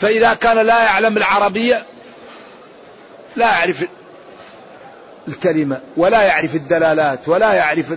فإذا 0.00 0.34
كان 0.34 0.58
لا 0.58 0.84
يعلم 0.84 1.16
العربية 1.16 1.84
لا 3.36 3.46
يعرف 3.46 3.84
الكلمة 5.28 5.80
ولا 5.96 6.22
يعرف 6.22 6.54
الدلالات 6.54 7.28
ولا 7.28 7.52
يعرف 7.52 7.94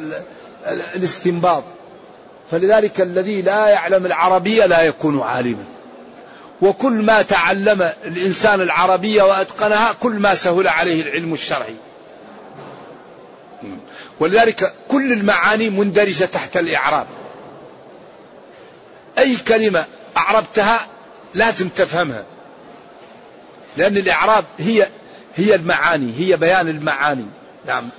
الاستنباط. 0.95 1.63
فلذلك 2.51 3.01
الذي 3.01 3.41
لا 3.41 3.67
يعلم 3.67 4.05
العربية 4.05 4.65
لا 4.65 4.81
يكون 4.81 5.21
عالما. 5.21 5.65
وكل 6.61 6.91
ما 6.93 7.21
تعلم 7.21 7.81
الإنسان 8.05 8.61
العربية 8.61 9.23
وأتقنها 9.23 9.91
كل 9.91 10.13
ما 10.13 10.35
سهل 10.35 10.67
عليه 10.67 11.01
العلم 11.01 11.33
الشرعي. 11.33 11.75
ولذلك 14.19 14.73
كل 14.87 15.13
المعاني 15.13 15.69
مندرجة 15.69 16.25
تحت 16.25 16.57
الإعراب. 16.57 17.07
أي 19.17 19.35
كلمة 19.35 19.85
أعربتها 20.17 20.87
لازم 21.33 21.69
تفهمها. 21.69 22.23
لأن 23.77 23.97
الإعراب 23.97 24.45
هي 24.59 24.87
هي 25.35 25.55
المعاني 25.55 26.13
هي 26.17 26.37
بيان 26.37 26.67
المعاني. 26.67 27.25
نعم. 27.65 27.89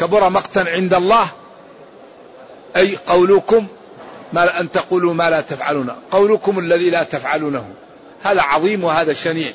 كبر 0.00 0.28
مقتا 0.28 0.58
عند 0.58 0.94
الله 0.94 1.28
أي 2.76 2.96
قولكم 3.06 3.66
ما 4.36 4.60
أن 4.60 4.70
تقولوا 4.70 5.14
ما 5.14 5.30
لا 5.30 5.40
تفعلون. 5.40 5.90
قولكم 6.10 6.58
الذي 6.58 6.90
لا 6.90 7.02
تفعلونه. 7.02 7.74
هذا 8.22 8.42
عظيم 8.42 8.84
وهذا 8.84 9.12
شنيع. 9.12 9.52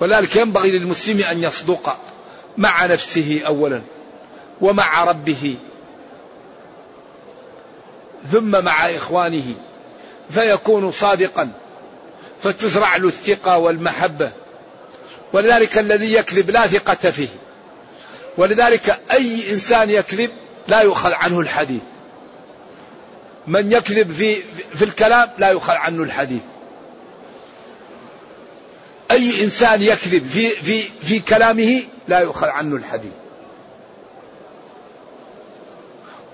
ولذلك 0.00 0.36
ينبغي 0.36 0.70
للمسلم 0.70 1.24
أن 1.24 1.42
يصدق 1.42 1.96
مع 2.58 2.86
نفسه 2.86 3.42
أولا 3.46 3.82
ومع 4.60 5.04
ربه. 5.04 5.56
ثم 8.32 8.64
مع 8.64 8.90
إخوانه. 8.90 9.54
فيكون 10.30 10.92
صادقا. 10.92 11.52
فتزرع 12.42 12.96
له 12.96 13.08
الثقة 13.08 13.58
والمحبة. 13.58 14.32
ولذلك 15.32 15.78
الذي 15.78 16.12
يكذب 16.12 16.50
لا 16.50 16.66
ثقة 16.66 17.10
فيه. 17.10 17.28
ولذلك 18.36 19.00
أي 19.12 19.52
إنسان 19.52 19.90
يكذب 19.90 20.30
لا 20.68 20.80
يؤخذ 20.80 21.12
عنه 21.12 21.40
الحديث. 21.40 21.82
من 23.46 23.72
يكذب 23.72 24.12
في 24.12 24.42
في 24.74 24.84
الكلام 24.84 25.30
لا 25.38 25.48
يؤخذ 25.50 25.72
عنه 25.72 26.02
الحديث. 26.02 26.42
أي 29.10 29.44
إنسان 29.44 29.82
يكذب 29.82 30.26
في 30.26 30.50
في 30.50 30.82
في 31.02 31.20
كلامه 31.20 31.82
لا 32.08 32.18
يؤخذ 32.18 32.46
عنه 32.46 32.76
الحديث. 32.76 33.12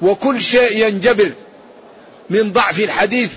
وكل 0.03 0.40
شيء 0.40 0.87
ينجبر 0.87 1.31
من 2.31 2.53
ضعف 2.53 2.81
الحديث 2.81 3.33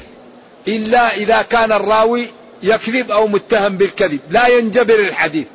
إلا 0.68 1.16
إذا 1.16 1.42
كان 1.42 1.72
الراوي 1.72 2.28
يكذب 2.64 3.12
أو 3.12 3.28
متهم 3.28 3.78
بالكذب. 3.78 4.20
لا 4.30 4.48
ينجبر 4.48 5.00
الحديث. 5.00 5.48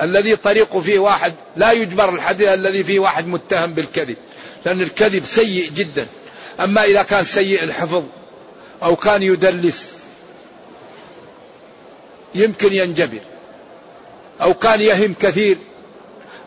الذي 0.00 0.36
طريق 0.36 0.78
فيه 0.78 0.98
واحد 0.98 1.34
لا 1.56 1.72
يجبر 1.72 2.14
الحديث 2.14 2.48
الذي 2.48 2.84
فيه 2.84 2.98
واحد 2.98 3.26
متهم 3.26 3.72
بالكذب. 3.72 4.16
لأن 4.64 4.80
الكذب 4.80 5.24
سيء 5.24 5.70
جدا. 5.70 6.06
أما 6.60 6.84
إذا 6.84 7.02
كان 7.02 7.24
سيء 7.24 7.62
الحفظ 7.62 8.04
أو 8.82 8.96
كان 8.96 9.22
يدلس 9.22 9.90
يمكن 12.34 12.72
ينجبر. 12.72 13.20
أو 14.42 14.54
كان 14.54 14.80
يهم 14.80 15.14
كثير 15.22 15.56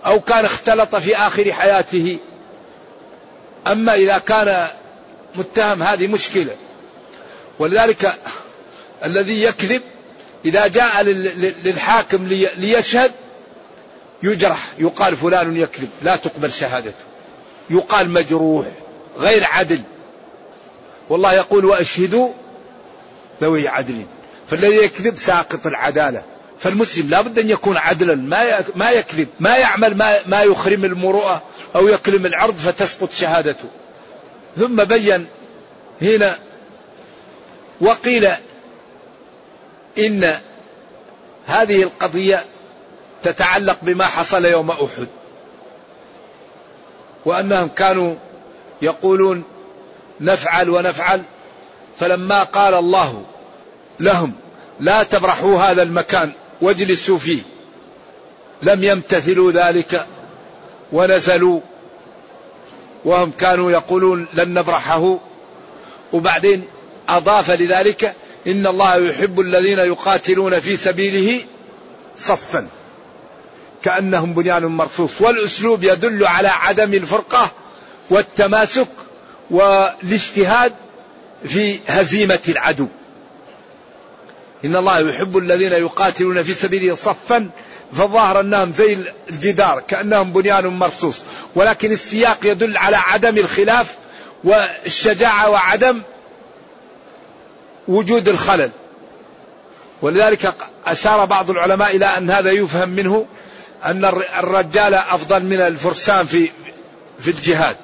أو 0.05 0.19
كان 0.19 0.45
اختلط 0.45 0.95
في 0.95 1.17
آخر 1.17 1.53
حياته. 1.53 2.19
أما 3.67 3.95
إذا 3.95 4.17
كان 4.17 4.67
متهم 5.35 5.83
هذه 5.83 6.07
مشكلة. 6.07 6.55
ولذلك 7.59 8.19
الذي 9.03 9.43
يكذب 9.43 9.81
إذا 10.45 10.67
جاء 10.67 11.03
للحاكم 11.63 12.27
ليشهد 12.57 13.11
يجرح 14.23 14.69
يقال 14.79 15.17
فلان 15.17 15.57
يكذب 15.57 15.89
لا 16.01 16.15
تقبل 16.15 16.51
شهادته. 16.51 17.12
يقال 17.69 18.09
مجروح 18.09 18.65
غير 19.19 19.43
عدل. 19.43 19.81
والله 21.09 21.33
يقول 21.33 21.65
وأشهدوا 21.65 22.29
ذوي 23.41 23.67
عدل. 23.67 24.05
فالذي 24.49 24.75
يكذب 24.75 25.17
ساقط 25.17 25.67
العدالة. 25.67 26.23
فالمسلم 26.59 27.09
لا 27.09 27.21
بد 27.21 27.39
أن 27.39 27.49
يكون 27.49 27.77
عدلا. 27.77 28.15
ما 28.15 28.65
ما 28.75 28.91
يكذب 28.91 29.27
ما 29.39 29.57
يعمل 29.57 29.97
ما 29.97 30.19
ما 30.25 30.43
يخرم 30.43 30.85
المروءه 30.85 31.43
أو 31.75 31.87
يكلم 31.87 32.25
العرض 32.25 32.55
فتسقط 32.57 33.13
شهادته. 33.13 33.69
ثم 34.57 34.83
بين 34.83 35.25
هنا 36.01 36.37
وقيل 37.81 38.29
إن 39.97 40.37
هذه 41.45 41.83
القضية 41.83 42.45
تتعلق 43.23 43.77
بما 43.81 44.05
حصل 44.05 44.45
يوم 44.45 44.71
أحد. 44.71 45.07
وأنهم 47.25 47.67
كانوا 47.67 48.15
يقولون 48.81 49.43
نفعل 50.21 50.69
ونفعل 50.69 51.21
فلما 51.99 52.43
قال 52.43 52.73
الله 52.73 53.23
لهم 53.99 54.33
لا 54.79 55.03
تبرحوا 55.03 55.59
هذا 55.59 55.83
المكان 55.83 56.31
واجلسوا 56.61 57.17
فيه 57.17 57.39
لم 58.61 58.83
يمتثلوا 58.83 59.51
ذلك 59.51 60.05
ونزلوا 60.91 61.59
وهم 63.05 63.31
كانوا 63.31 63.71
يقولون 63.71 64.27
لن 64.33 64.53
نبرحه. 64.53 65.19
وبعدين 66.13 66.63
أضاف 67.09 67.51
لذلك 67.51 68.13
إن 68.47 68.67
الله 68.67 68.95
يحب 68.95 69.39
الذين 69.39 69.79
يقاتلون 69.79 70.59
في 70.59 70.77
سبيله 70.77 71.43
صفا. 72.17 72.67
كأنهم 73.83 74.33
بنيان 74.33 74.65
مرصوص. 74.65 75.21
والأسلوب 75.21 75.83
يدل 75.83 76.25
على 76.25 76.47
عدم 76.47 76.93
الفرقة 76.93 77.51
والتماسك 78.09 78.87
والاجتهاد 79.51 80.73
في 81.45 81.79
هزيمة 81.87 82.39
العدو. 82.49 82.87
إن 84.65 84.75
الله 84.75 84.99
يحب 84.99 85.37
الذين 85.37 85.71
يقاتلون 85.71 86.43
في 86.43 86.53
سبيله 86.53 86.95
صفا 86.95 87.49
فظاهر 87.93 88.39
أنهم 88.39 88.73
زي 88.73 88.97
الجدار 89.29 89.83
كأنهم 89.87 90.33
بنيان 90.33 90.67
مرصوص. 90.67 91.17
ولكن 91.55 91.91
السياق 91.91 92.37
يدل 92.43 92.77
على 92.77 92.97
عدم 92.97 93.37
الخلاف 93.37 93.95
والشجاعة 94.43 95.49
وعدم 95.49 96.01
وجود 97.87 98.27
الخلل. 98.29 98.71
ولذلك 100.01 100.53
أشار 100.85 101.25
بعض 101.25 101.49
العلماء 101.49 101.95
إلى 101.95 102.05
أن 102.05 102.29
هذا 102.29 102.51
يفهم 102.51 102.89
منه 102.89 103.25
أن 103.85 104.05
الرجال 104.39 104.93
أفضل 104.93 105.43
من 105.43 105.61
الفرسان 105.61 106.25
في 106.25 106.49
في 107.19 107.31
الجهاد 107.31 107.75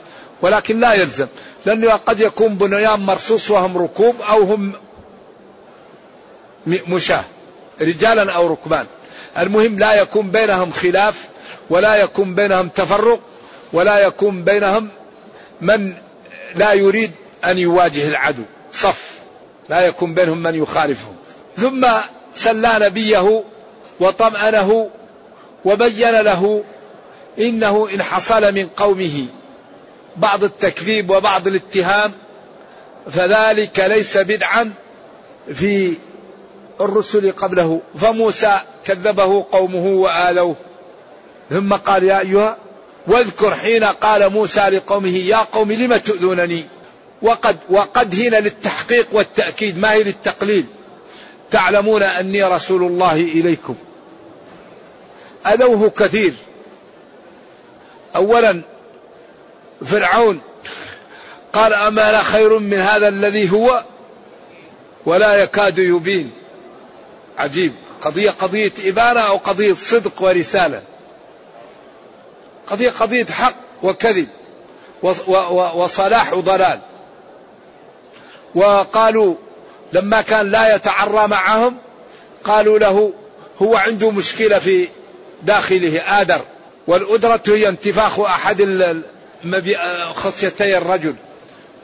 ولكن 0.42 0.80
لا 0.80 0.94
يلزم 0.94 1.28
لأنه 1.66 1.92
قد 1.94 2.20
يكون 2.20 2.56
بنيان 2.56 3.00
مرصوص 3.00 3.52
وهم 3.52 3.78
ركوب 3.78 4.16
أو 4.30 4.44
هم 4.44 4.74
مشاة 6.68 7.24
رجالا 7.82 8.32
أو 8.32 8.48
ركبان. 8.48 8.86
المهم 9.38 9.80
لا 9.80 9.94
يكون 9.94 10.32
بينهم 10.32 10.72
خلاف 10.72 11.28
ولا 11.70 11.96
يكون 11.96 12.36
بينهم 12.36 12.68
تفرق 12.70 13.20
ولا 13.74 14.00
يكون 14.00 14.44
بينهم 14.44 14.90
من 15.62 15.94
لا 16.56 16.74
يريد 16.74 17.12
أن 17.46 17.58
يواجه 17.58 18.08
العدو 18.08 18.44
صف 18.74 19.10
لا 19.70 19.82
يكون 19.82 20.14
بينهم 20.14 20.44
من 20.44 20.56
يخالفهم. 20.56 21.16
ثم 21.58 21.88
سلى 22.36 22.76
نبيه 22.80 23.44
وطمأنه 24.00 24.90
وبين 25.66 26.22
له 26.22 26.64
إنه 27.40 27.90
إن 27.94 28.04
حصل 28.04 28.54
من 28.54 28.68
قومه 28.68 29.26
بعض 30.18 30.44
التكذيب 30.44 31.10
وبعض 31.10 31.48
الاتهام 31.48 32.12
فذلك 33.12 33.80
ليس 33.80 34.18
بدعا 34.18 34.74
في 35.54 35.94
الرسل 36.82 37.32
قبله. 37.32 37.82
فموسى 38.00 38.60
كذبه 38.86 39.46
قومه 39.52 39.86
وآلوه. 39.86 40.56
ثم 41.50 41.74
قال 41.74 42.04
يا 42.04 42.20
أيها 42.20 42.58
واذكر 43.08 43.56
حين 43.56 43.84
قال 43.84 44.30
موسى 44.30 44.62
لقومه 44.62 45.18
يا 45.18 45.38
قوم 45.38 45.72
لم 45.72 45.98
تؤذونني؟ 45.98 46.66
وقد 47.22 47.58
وقد 47.70 48.16
هنا 48.16 48.38
للتحقيق 48.38 49.08
والتأكيد 49.12 49.78
ما 49.78 49.94
هي 49.94 50.04
للتقليل؟ 50.04 50.66
تعلمون 51.52 52.04
أني 52.04 52.44
رسول 52.44 52.84
الله 52.84 53.14
إليكم. 53.14 53.76
أذوه 55.48 55.90
كثير. 55.90 56.34
أولا 58.16 58.62
فرعون 59.86 60.42
قال 61.54 61.74
أما 61.74 62.12
لا 62.12 62.24
خير 62.24 62.60
من 62.60 62.78
هذا 62.80 63.08
الذي 63.08 63.52
هو؟ 63.52 63.84
ولا 65.06 65.44
يكاد 65.44 65.78
يبين. 65.78 66.32
عجيب. 67.38 67.74
قضية 68.02 68.30
قضية 68.30 68.72
إبانة 68.80 69.20
أو 69.20 69.38
قضية 69.38 69.74
صدق 69.74 70.22
ورسالة. 70.22 70.82
قضية 72.68 72.90
قضية 72.90 73.26
حق 73.26 73.56
وكذب 73.84 74.28
وصلاح 75.76 76.34
وضلال. 76.34 76.80
وقالوا 78.56 79.36
لما 79.94 80.22
كان 80.22 80.52
لا 80.52 80.76
يتعرى 80.76 81.28
معهم 81.28 81.78
قالوا 82.44 82.80
له 82.80 83.14
هو 83.62 83.76
عنده 83.76 84.12
مشكلة 84.12 84.60
في 84.60 84.88
داخله 85.44 86.22
آدر 86.22 86.42
والأدرة 86.88 87.42
هي 87.48 87.70
انتفاخ 87.70 88.20
أحد 88.20 88.62
خصيتي 90.14 90.78
الرجل. 90.78 91.16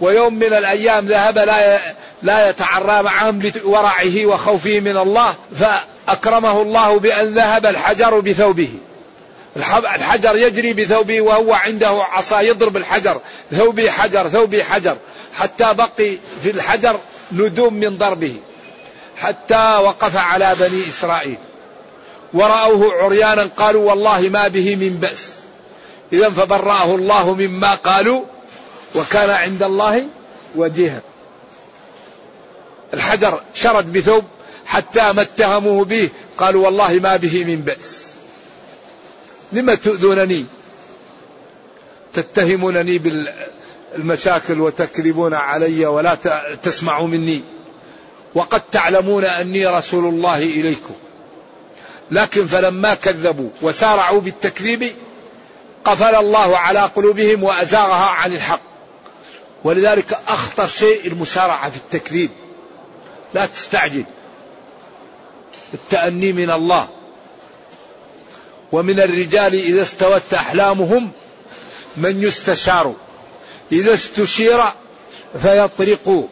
ويوم 0.01 0.33
من 0.33 0.53
الأيام 0.53 1.07
ذهب 1.07 1.37
لا 1.37 1.93
لا 2.23 2.49
يتعرى 2.49 3.03
معهم 3.03 3.51
لورعه 3.63 4.25
وخوفه 4.25 4.79
من 4.79 4.97
الله 4.97 5.35
فأكرمه 5.55 6.61
الله 6.61 6.99
بأن 6.99 7.33
ذهب 7.33 7.65
الحجر 7.65 8.19
بثوبه. 8.19 8.69
الحجر 9.95 10.37
يجري 10.37 10.73
بثوبه 10.73 11.21
وهو 11.21 11.53
عنده 11.53 12.03
عصا 12.03 12.41
يضرب 12.41 12.77
الحجر. 12.77 13.21
ثوبي 13.51 13.91
حجر 13.91 14.29
ثوبي 14.29 14.63
حجر. 14.63 14.97
حتى 15.35 15.73
بقي 15.73 16.17
في 16.43 16.51
الحجر 16.51 16.99
ندوم 17.31 17.73
من 17.73 17.97
ضربه. 17.97 18.35
حتى 19.17 19.79
وقف 19.83 20.17
على 20.17 20.55
بني 20.59 20.89
إسرائيل. 20.89 21.37
ورأوه 22.35 22.93
عريانا 22.93 23.49
قالوا 23.57 23.89
والله 23.89 24.29
ما 24.29 24.47
به 24.47 24.75
من 24.75 24.97
بأس. 24.97 25.29
إذا 26.13 26.29
فبرأه 26.29 26.95
الله 26.95 27.33
مما 27.33 27.73
قالوا 27.73 28.21
وكان 28.95 29.29
عند 29.29 29.63
الله 29.63 30.05
وجيها. 30.55 31.01
الحجر 32.93 33.41
شرد 33.53 33.93
بثوب 33.93 34.23
حتى 34.65 35.13
ما 35.13 35.21
اتهموه 35.21 35.85
به 35.85 36.09
قالوا 36.37 36.65
والله 36.65 36.99
ما 37.03 37.15
به 37.17 37.43
من 37.43 37.61
بأس. 37.61 38.05
لم 39.51 39.73
تؤذونني؟ 39.73 40.45
تتهمونني 42.13 42.99
بالمشاكل 42.99 44.61
وتكذبون 44.61 45.33
علي 45.33 45.85
ولا 45.85 46.17
تسمعوا 46.63 47.07
مني. 47.07 47.41
وقد 48.35 48.61
تعلمون 48.71 49.23
أني 49.23 49.67
رسول 49.67 50.05
الله 50.05 50.37
إليكم. 50.37 50.93
لكن 52.11 52.47
فلما 52.47 52.93
كذبوا 52.93 53.49
وسارعوا 53.61 54.21
بالتكذيب 54.21 54.95
قفل 55.85 56.15
الله 56.15 56.57
على 56.57 56.79
قلوبهم 56.79 57.43
وأزاغها 57.43 58.09
عن 58.09 58.33
الحق. 58.33 58.61
ولذلك 59.63 60.19
أخطر 60.27 60.67
شيء 60.67 61.07
المسارعة 61.07 61.69
في 61.69 61.77
التكذيب. 61.77 62.29
لا 63.33 63.45
تستعجل. 63.45 64.05
التأني 65.73 66.33
من 66.33 66.51
الله. 66.51 66.89
ومن 68.71 68.99
الرجال 68.99 69.53
إذا 69.53 69.81
استوت 69.81 70.33
أحلامهم 70.33 71.11
من 71.97 72.23
يستشار. 72.23 72.93
إذا 73.71 73.93
استشير 73.93 74.59
فيطرق 75.41 76.27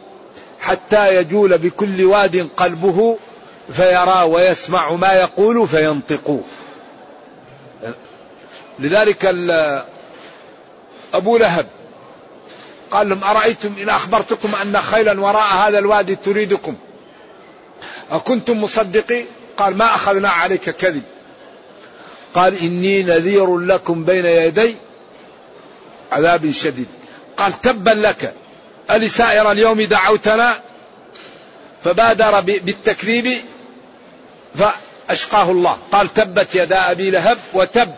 حتى 0.60 1.16
يجول 1.16 1.58
بكل 1.58 2.04
واد 2.04 2.48
قلبه 2.56 3.18
فيرى 3.72 4.22
ويسمع 4.22 4.92
ما 4.92 5.12
يقول 5.12 5.68
فينطق. 5.68 6.40
لذلك 8.78 9.24
أبو 11.14 11.36
لهب 11.36 11.66
قال 12.90 13.08
لهم 13.08 13.24
أرأيتم 13.24 13.74
إن 13.82 13.88
أخبرتكم 13.88 14.54
أن 14.62 14.80
خيلا 14.80 15.20
وراء 15.20 15.54
هذا 15.54 15.78
الوادي 15.78 16.16
تريدكم؟ 16.16 16.76
أكنتم 18.10 18.60
مصدقين؟ 18.64 19.26
قال 19.56 19.76
ما 19.76 19.94
أخذنا 19.94 20.28
عليك 20.28 20.70
كذب. 20.70 21.02
قال 22.34 22.58
إني 22.58 23.02
نذير 23.02 23.58
لكم 23.58 24.04
بين 24.04 24.24
يدي 24.24 24.76
عذاب 26.12 26.50
شديد. 26.50 26.86
قال 27.36 27.60
تبا 27.60 27.90
لك 27.90 28.34
ألسائر 28.90 29.50
اليوم 29.50 29.82
دعوتنا؟ 29.82 30.60
فبادر 31.84 32.40
بالتكذيب 32.40 33.42
فأشقاه 34.58 35.50
الله. 35.50 35.78
قال 35.92 36.14
تبت 36.14 36.54
يدا 36.54 36.90
أبي 36.90 37.10
لهب 37.10 37.38
وتب. 37.52 37.94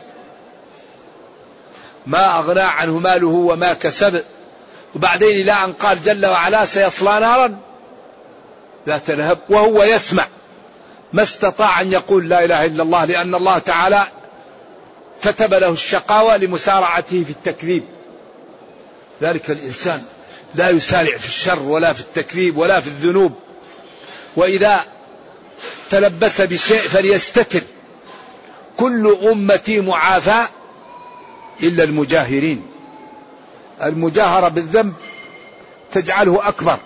ما 2.06 2.38
أغنى 2.38 2.60
عنه 2.60 2.98
ماله 2.98 3.26
وما 3.26 3.72
كسب. 3.72 4.24
وبعدين 4.94 5.36
إلى 5.36 5.52
أن 5.52 5.72
قال 5.72 6.02
جل 6.02 6.26
وعلا 6.26 6.64
سيصلى 6.64 7.20
نارا. 7.20 7.58
ذات 8.86 9.10
لهب 9.10 9.38
وهو 9.48 9.82
يسمع. 9.82 10.26
ما 11.12 11.22
استطاع 11.22 11.80
أن 11.80 11.92
يقول 11.92 12.28
لا 12.28 12.44
إله 12.44 12.64
إلا 12.64 12.82
الله 12.82 13.04
لأن 13.04 13.34
الله 13.34 13.58
تعالى 13.58 14.02
كتب 15.22 15.54
له 15.54 15.68
الشقاوة 15.68 16.36
لمسارعته 16.36 17.24
في 17.24 17.30
التكذيب. 17.30 17.84
ذلك 19.22 19.50
الإنسان 19.50 20.02
لا 20.54 20.70
يسارع 20.70 21.16
في 21.16 21.26
الشر 21.26 21.62
ولا 21.62 21.92
في 21.92 22.00
التكذيب 22.00 22.56
ولا 22.56 22.80
في 22.80 22.86
الذنوب. 22.86 23.32
وإذا 24.36 24.80
تلبس 25.90 26.40
بشيء 26.40 26.80
فليستتر. 26.80 27.62
كل 28.76 29.16
أمتي 29.22 29.80
معافى 29.80 30.46
إلا 31.62 31.84
المجاهرين. 31.84 32.66
المجاهرة 33.82 34.48
بالذنب 34.48 34.94
تجعله 35.92 36.48
أكبر. 36.48 36.78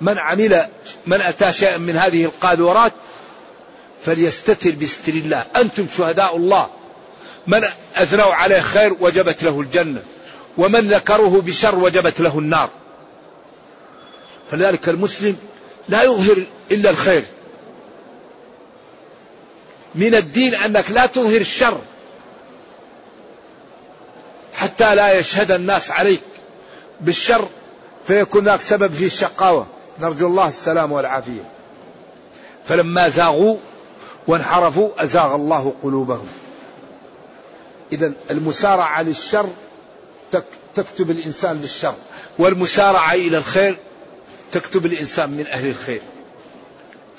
من 0.00 0.18
عمل 0.18 0.66
من 1.06 1.20
أتى 1.20 1.52
شيئا 1.52 1.78
من 1.78 1.96
هذه 1.96 2.24
القاذورات 2.24 2.92
فليستتر 4.04 4.70
بستر 4.70 5.12
الله. 5.12 5.46
أنتم 5.56 5.86
شهداء 5.96 6.36
الله. 6.36 6.68
من 7.46 7.64
أثنوا 7.96 8.34
عليه 8.34 8.60
خير 8.60 8.96
وجبت 9.00 9.42
له 9.42 9.60
الجنة. 9.60 10.02
ومن 10.58 10.88
ذكروه 10.88 11.42
بشر 11.42 11.74
وجبت 11.74 12.20
له 12.20 12.38
النار. 12.38 12.70
فلذلك 14.50 14.88
المسلم 14.88 15.36
لا 15.88 16.02
يظهر 16.02 16.44
إلا 16.70 16.90
الخير. 16.90 17.24
من 19.94 20.14
الدين 20.14 20.54
أنك 20.54 20.90
لا 20.90 21.06
تظهر 21.06 21.40
الشر 21.40 21.78
حتى 24.54 24.94
لا 24.94 25.18
يشهد 25.18 25.50
الناس 25.50 25.90
عليك. 25.90 26.22
بالشر 27.00 27.48
فيكون 28.06 28.44
ذاك 28.44 28.60
سبب 28.60 28.92
في 28.92 29.04
الشقاوة. 29.04 29.66
نرجو 30.00 30.26
الله 30.26 30.48
السلام 30.48 30.92
والعافية. 30.92 31.50
فلما 32.68 33.08
زاغوا 33.08 33.56
وانحرفوا 34.26 35.02
أزاغ 35.04 35.34
الله 35.34 35.72
قلوبهم. 35.82 36.28
إذا 37.92 38.12
المسارعة 38.30 39.02
للشر 39.02 39.48
تكتب 40.74 41.10
الإنسان 41.10 41.60
للشر 41.60 41.94
والمسارعة 42.38 43.14
إلى 43.14 43.38
الخير 43.38 43.76
تكتب 44.54 44.86
الإنسان 44.86 45.30
من 45.30 45.46
أهل 45.46 45.68
الخير. 45.68 46.00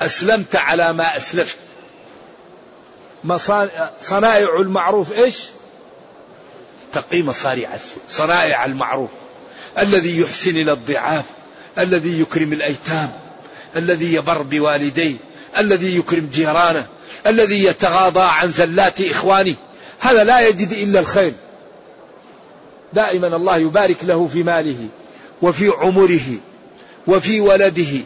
أسلمت 0.02 0.56
على 0.56 0.93
ما 0.93 1.17
أسلفت. 1.17 1.58
صنائع 4.02 4.60
المعروف 4.60 5.12
إيش؟ 5.12 5.36
تقي 6.93 7.21
مصارع 7.21 7.74
السوء 7.74 8.04
صنائع 8.10 8.65
المعروف. 8.65 9.10
الذي 9.80 10.19
يحسن 10.19 10.58
إلى 10.58 10.71
الضعاف. 10.71 11.26
الذي 11.80 12.21
يكرم 12.21 12.54
الأيتام. 12.54 13.12
الذي 13.76 14.13
يبر 14.13 14.41
بوالديه. 14.41 15.15
الذي 15.58 15.98
يكرم 15.98 16.30
جيرانه. 16.34 16.88
الذي 17.28 17.63
يتغاضى 17.63 18.24
عن 18.24 18.52
زلات 18.52 19.02
إخوانه. 19.02 19.56
هذا 20.00 20.24
لا 20.24 20.48
يجد 20.48 20.71
إلا 20.71 21.00
الخير. 21.00 21.34
دائما 22.93 23.28
الله 23.28 23.58
يبارك 23.58 23.98
له 24.04 24.30
في 24.34 24.43
ماله 24.43 24.88
وفي 25.41 25.69
عمره. 25.69 26.39
وفي 27.08 27.41
ولده 27.41 28.00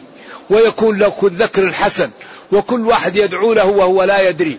ويكون 0.50 0.98
له 0.98 1.14
الذكر 1.22 1.62
الحسن 1.62 2.10
وكل 2.52 2.86
واحد 2.86 3.16
يدعو 3.16 3.52
له 3.52 3.66
وهو 3.66 4.02
لا 4.04 4.28
يدري. 4.28 4.58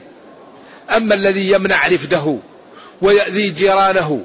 أما 0.95 1.15
الذي 1.15 1.51
يمنع 1.51 1.87
رفده 1.87 2.37
ويأذي 3.01 3.49
جيرانه 3.49 4.21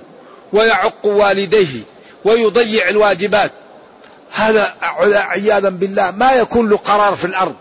ويعق 0.53 1.07
والديه 1.07 1.81
ويضيع 2.25 2.89
الواجبات 2.89 3.51
هذا 4.33 4.75
عياذا 5.15 5.69
بالله 5.69 6.11
ما 6.11 6.33
يكون 6.33 6.69
له 6.69 6.77
قرار 6.77 7.17
في 7.17 7.25
الأرض. 7.25 7.55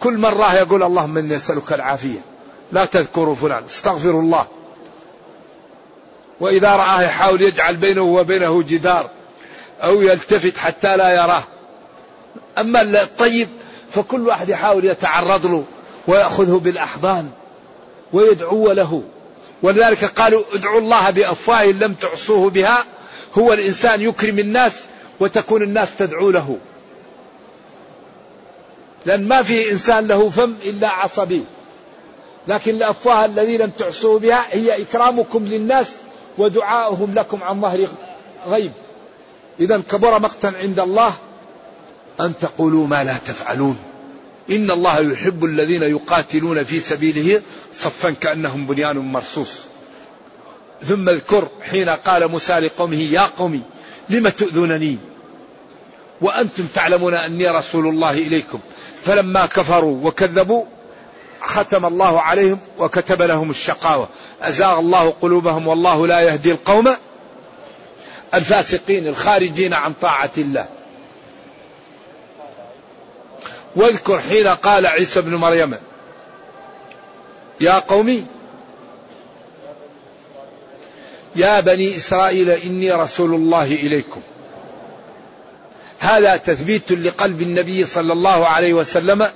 كل 0.00 0.18
مرة 0.18 0.54
يقول 0.54 0.82
اللهم 0.82 1.18
إني 1.18 1.36
أسألك 1.36 1.72
العافية 1.72 2.20
لا 2.72 2.84
تذكروا 2.84 3.34
فلان 3.34 3.64
استغفر 3.64 4.10
الله. 4.10 4.46
وإذا 6.40 6.76
رآه 6.76 7.02
يحاول 7.02 7.42
يجعل 7.42 7.76
بينه 7.76 8.02
وبينه 8.02 8.62
جدار 8.62 9.10
أو 9.82 10.02
يلتفت 10.02 10.56
حتى 10.56 10.96
لا 10.96 11.14
يراه. 11.14 11.44
أما 12.58 13.02
الطيب 13.02 13.48
فكل 13.90 14.26
واحد 14.28 14.48
يحاول 14.48 14.84
يتعرض 14.84 15.46
له 15.46 15.64
ويأخذه 16.06 16.60
بالأحضان 16.64 17.30
ويدعو 18.12 18.72
له. 18.72 19.02
ولذلك 19.62 20.04
قالوا 20.04 20.44
ادعوا 20.54 20.80
الله 20.80 21.10
بأفواه 21.10 21.64
لم 21.64 21.94
تعصوه 21.94 22.50
بها. 22.50 22.84
هو 23.38 23.52
الإنسان 23.52 24.00
يكرم 24.00 24.38
الناس 24.38 24.72
وتكون 25.20 25.62
الناس 25.62 25.96
تدعو 25.96 26.30
له. 26.30 26.58
لأن 29.06 29.28
ما 29.28 29.42
في 29.42 29.72
إنسان 29.72 30.06
له 30.06 30.30
فم 30.30 30.54
إلا 30.64 30.88
عصبي. 30.88 31.44
لكن 32.48 32.74
الأفواه 32.74 33.24
الذي 33.24 33.56
لم 33.56 33.70
تعصوا 33.70 34.18
بها 34.18 34.46
هي 34.50 34.82
إكرامكم 34.82 35.44
للناس 35.44 35.88
ودعاؤهم 36.38 37.14
لكم 37.14 37.42
عن 37.42 37.60
ظهر 37.60 37.88
غيب. 38.48 38.72
إذا 39.60 39.82
كبر 39.90 40.18
مقتا 40.18 40.52
عند 40.62 40.80
الله 40.80 41.12
أن 42.20 42.32
تقولوا 42.40 42.86
ما 42.86 43.04
لا 43.04 43.16
تفعلون. 43.26 43.78
إن 44.50 44.70
الله 44.70 45.00
يحب 45.00 45.44
الذين 45.44 45.82
يقاتلون 45.82 46.64
في 46.64 46.80
سبيله 46.80 47.42
صفا 47.74 48.10
كأنهم 48.10 48.66
بنيان 48.66 48.96
مرصوص. 48.96 49.48
ثم 50.82 51.08
اذكر 51.08 51.48
حين 51.70 51.88
قال 51.88 52.28
موسى 52.28 52.52
لقومه 52.52 52.96
يا 52.96 53.20
قوم 53.38 53.62
لم 54.10 54.28
تؤذونني? 54.28 54.98
وأنتم 56.20 56.66
تعلمون 56.74 57.14
أني 57.14 57.48
رسول 57.48 57.86
الله 57.86 58.10
إليكم. 58.10 58.58
فلما 59.04 59.46
كفروا 59.46 60.06
وكذبوا 60.08 60.64
ختم 61.40 61.86
الله 61.86 62.20
عليهم 62.20 62.58
وكتب 62.78 63.22
لهم 63.22 63.50
الشقاوة. 63.50 64.08
أزاغ 64.42 64.78
الله 64.78 65.10
قلوبهم 65.10 65.68
والله 65.68 66.06
لا 66.06 66.20
يهدي 66.20 66.52
القوم 66.52 66.94
الفاسقين 68.34 69.06
الخارجين 69.06 69.74
عن 69.74 69.92
طاعة 70.02 70.30
الله. 70.38 70.66
واذكر 73.76 74.18
حين 74.18 74.46
قال 74.46 74.86
عيسى 74.86 75.18
ابن 75.18 75.34
مريم 75.34 75.74
يا 77.60 77.78
قومي 77.78 78.24
يا 81.36 81.60
بني 81.60 81.96
إسرائيل 81.96 82.50
إني 82.50 82.92
رسول 82.92 83.34
الله 83.34 83.64
إليكم. 83.64 84.20
هذا 85.98 86.36
تثبيت 86.36 86.92
لقلب 86.92 87.42
النبي 87.42 87.84
صلى 87.84 88.12
الله 88.12 88.46
عليه 88.46 88.72
وسلم 88.74 89.30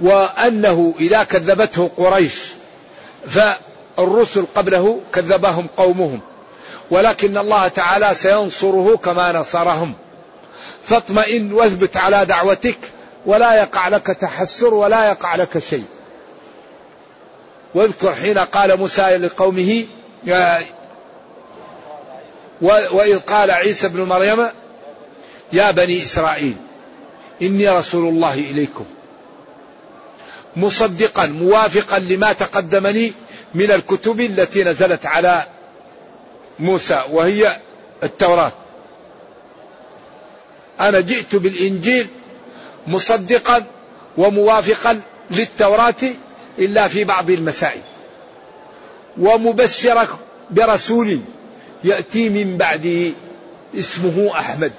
وأنه 0.00 0.94
إذا 1.00 1.22
كذبته 1.22 1.90
قريش 1.96 2.34
فالرسل 3.26 4.44
قبله 4.54 5.00
كذبهم 5.12 5.66
قومهم 5.76 6.20
ولكن 6.90 7.38
الله 7.38 7.68
تعالى 7.68 8.14
سينصره 8.14 8.96
كما 8.96 9.32
نصرهم. 9.32 9.94
فاطمئن 10.84 11.52
واثبت 11.52 11.96
على 11.96 12.26
دعوتك 12.26 12.78
ولا 13.26 13.54
يقع 13.54 13.88
لك 13.88 14.06
تحسر 14.06 14.74
ولا 14.74 15.08
يقع 15.08 15.34
لك 15.34 15.58
شيء. 15.58 15.84
واذكر 17.74 18.14
حين 18.14 18.38
قال 18.38 18.76
موسى 18.76 19.16
لقومه 19.16 19.84
وإذ 22.62 23.18
قال 23.18 23.50
عيسى 23.50 23.86
ابن 23.86 24.02
مريم 24.02 24.46
يا 25.52 25.70
بني 25.70 26.02
إسرائيل 26.02 26.56
إني 27.42 27.68
رسول 27.68 28.08
الله 28.08 28.34
إليكم. 28.34 28.84
مصدقا 30.56 31.26
موافقا 31.26 31.98
لما 31.98 32.32
تقدمني 32.32 33.12
من 33.54 33.70
الكتب 33.70 34.20
التي 34.20 34.64
نزلت 34.64 35.06
على 35.06 35.46
موسى 36.58 37.04
وهي 37.10 37.60
التوراة. 38.02 38.52
أنا 40.80 41.00
جئت 41.00 41.36
بالإنجيل 41.36 42.08
مصدقا 42.86 43.64
وموافقا 44.16 45.00
للتوراة 45.30 45.94
إلا 46.58 46.88
في 46.88 47.04
بعض 47.04 47.30
المسائل. 47.30 47.80
ومبشرا 49.18 50.08
برسول 50.50 51.20
يأتي 51.84 52.28
من 52.28 52.56
بعده 52.56 53.10
اسمه 53.78 54.30
أحمد. 54.38 54.72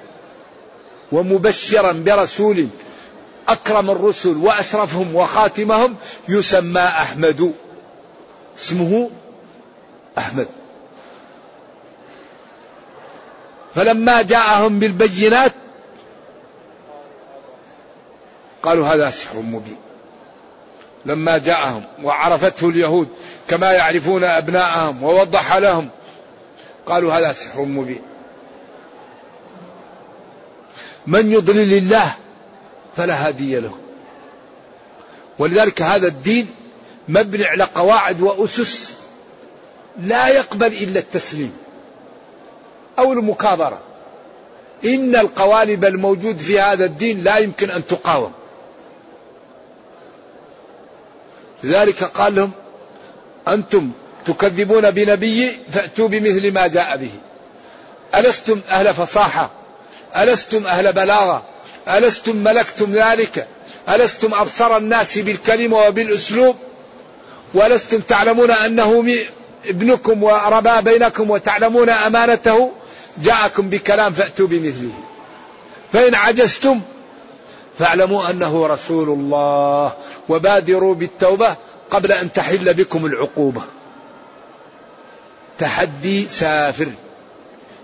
ومبشرا 1.12 1.92
برسول 1.92 2.68
أكرم 3.48 3.90
الرسل 3.90 4.36
وأشرفهم 4.36 5.16
وخاتمهم 5.16 5.96
يسمى 6.28 6.80
أحمد. 6.80 7.52
اسمه 8.58 9.10
أحمد. 10.18 10.46
فلما 13.74 14.22
جاءهم 14.22 14.78
بالبينات 14.78 15.52
قالوا 18.62 18.88
هذا 18.88 19.10
سحر 19.10 19.38
مبين. 19.38 19.76
لما 21.04 21.38
جاءهم 21.38 21.84
وعرفته 22.02 22.68
اليهود 22.68 23.08
كما 23.48 23.72
يعرفون 23.72 24.24
أبناءهم 24.24 25.02
ووضح 25.02 25.56
لهم 25.56 25.88
قالوا 26.86 27.14
هذا 27.14 27.32
سحر 27.32 27.60
مبين. 27.60 28.02
من 31.06 31.32
يضلل 31.32 31.72
الله 31.72 32.14
فلا 32.96 33.28
هادي 33.28 33.60
له. 33.60 33.78
ولذلك 35.38 35.82
هذا 35.82 36.06
الدين 36.06 36.46
مبني 37.08 37.46
على 37.46 37.64
قواعد 37.64 38.20
وأسس 38.20 38.92
لا 40.00 40.28
يقبل 40.28 40.66
إلا 40.66 41.00
التسليم 41.00 41.56
أو 42.98 43.12
المكابرة. 43.12 43.80
إن 44.84 45.16
القوالب 45.16 45.84
الموجود 45.84 46.38
في 46.38 46.60
هذا 46.60 46.84
الدين 46.84 47.24
لا 47.24 47.38
يمكن 47.38 47.70
أن 47.70 47.86
تقاوم. 47.86 48.32
لذلك 51.64 52.04
قال 52.04 52.34
لهم 52.34 52.50
أنتم 53.48 53.90
تكذبون 54.26 54.90
بنبي 54.90 55.58
فأتوا 55.72 56.08
بمثل 56.08 56.52
ما 56.52 56.66
جاء 56.66 56.96
به. 56.96 57.10
ألستم 58.14 58.60
أهل 58.68 58.94
فصاحة؟ 58.94 59.50
ألستم 60.16 60.66
أهل 60.66 60.92
بلاغة؟ 60.92 61.42
ألستم 61.88 62.36
ملكتم 62.36 62.92
ذلك؟ 62.92 63.46
ألستم 63.88 64.34
أبصر 64.34 64.76
الناس 64.76 65.18
بالكلمة 65.18 65.78
وبالأسلوب؟ 65.78 66.56
ولستم 67.54 68.00
تعلمون 68.00 68.50
أنه 68.50 69.04
ابنكم 69.66 70.22
وربا 70.22 70.80
بينكم 70.80 71.30
وتعلمون 71.30 71.90
أمانته؟ 71.90 72.72
جاءكم 73.22 73.68
بكلام 73.68 74.12
فأتوا 74.12 74.46
بمثله. 74.46 74.92
فإن 75.92 76.14
عجزتم 76.14 76.80
فاعلموا 77.78 78.30
أنه 78.30 78.66
رسول 78.66 79.08
الله 79.08 79.92
وبادروا 80.28 80.94
بالتوبة 80.94 81.56
قبل 81.90 82.12
أن 82.12 82.32
تحل 82.32 82.74
بكم 82.74 83.06
العقوبة. 83.06 83.62
تحدي 85.58 86.28
سافر 86.28 86.88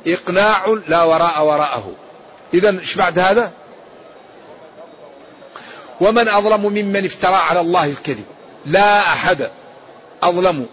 إقناع 0.06 0.78
لا 0.88 1.02
وراء 1.04 1.44
وراءه. 1.44 1.92
اذا 2.54 2.78
إيش 2.80 2.94
بعد 2.94 3.18
هذا؟ 3.18 3.52
ومن 6.00 6.28
أظلم 6.28 6.66
ممن 6.66 7.04
افترى 7.04 7.34
على 7.34 7.60
الله 7.60 7.84
الكذب. 7.84 8.24
لا 8.66 9.00
أحد 9.00 9.50
أظلم 10.22 10.66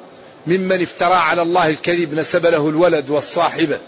ممن 0.47 0.81
افترى 0.81 1.13
على 1.13 1.41
الله 1.41 1.69
الكذب 1.69 2.13
نسب 2.13 2.45
له 2.45 2.69
الولد 2.69 3.09
والصاحبه 3.09 3.79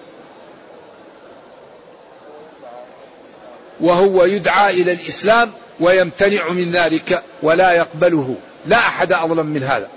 وهو 3.80 4.26
يدعى 4.26 4.82
إلى 4.82 4.92
الإسلام 4.92 5.52
ويمتنع 5.80 6.50
من 6.50 6.72
ذلك 6.72 7.24
ولا 7.42 7.72
يقبله. 7.72 8.36
لا 8.66 8.78
أحد 8.78 9.12
أظلم 9.12 9.46
من 9.46 9.64
هذا. 9.64 9.90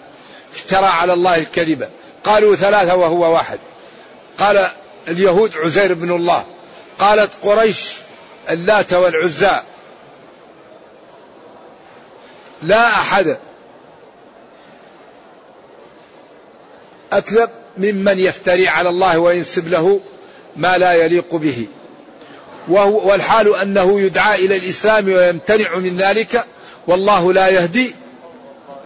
افترى 0.55 0.87
على 0.87 1.13
الله 1.13 1.37
الكذب. 1.37 1.89
قالوا 2.25 2.57
ثلاثة 2.57 2.97
وهو 2.97 3.33
واحد. 3.33 3.59
قال 4.39 4.71
اليهود 5.09 5.57
عزير 5.57 5.95
بن 5.95 6.11
الله. 6.11 6.45
قالت 6.99 7.31
قريش 7.43 7.91
اللات 8.51 8.93
والعزى. 8.93 9.61
لا 12.63 12.89
أحد 12.89 13.39
أكذب 17.13 17.51
ممن 17.79 18.19
يفتري 18.19 18.69
على 18.69 18.89
الله 18.89 19.19
وينسب 19.19 19.69
له 19.69 20.01
ما 20.57 20.79
لا 20.79 20.93
يليق 20.93 21.35
به. 21.35 21.67
وهو 22.69 23.11
والحال 23.11 23.57
أنه 23.57 24.01
يدعى 24.01 24.45
إلى 24.45 24.57
الإسلام 24.57 25.09
ويمتنع 25.09 25.79
من 25.79 25.97
ذلك 25.97 26.45
والله 26.87 27.33
لا 27.33 27.49
يهدي 27.49 27.95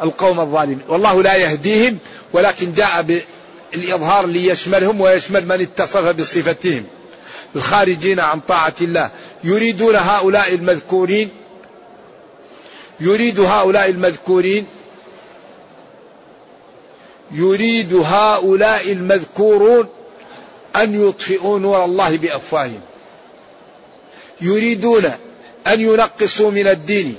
القوم 0.02 0.40
الظالمين 0.40 0.80
والله 0.88 1.22
لا 1.22 1.34
يهديهم 1.34 1.98
ولكن 2.32 2.72
جاء 2.72 3.22
بالإظهار 3.72 4.26
ليشملهم 4.26 5.00
ويشمل 5.00 5.46
من 5.46 5.60
اتصف 5.60 6.16
بصفتهم. 6.16 6.86
الخارجين 7.56 8.20
عن 8.20 8.40
طاعة 8.40 8.74
الله. 8.80 9.10
يريدون 9.44 9.96
هؤلاء 9.96 10.54
المذكورين 10.54 11.28
يريد 13.00 13.40
هؤلاء 13.40 13.90
المذكورين 13.90 14.66
يريد 17.32 17.94
هؤلاء 17.94 18.92
المذكورون 18.92 19.88
أن 20.76 21.08
يطفئوا 21.08 21.58
نور 21.58 21.84
الله 21.84 22.16
بأفواههم. 22.16 22.80
يريدون 24.40 25.04
أن 25.66 25.80
ينقصوا 25.80 26.50
من 26.50 26.68
الدين 26.68 27.16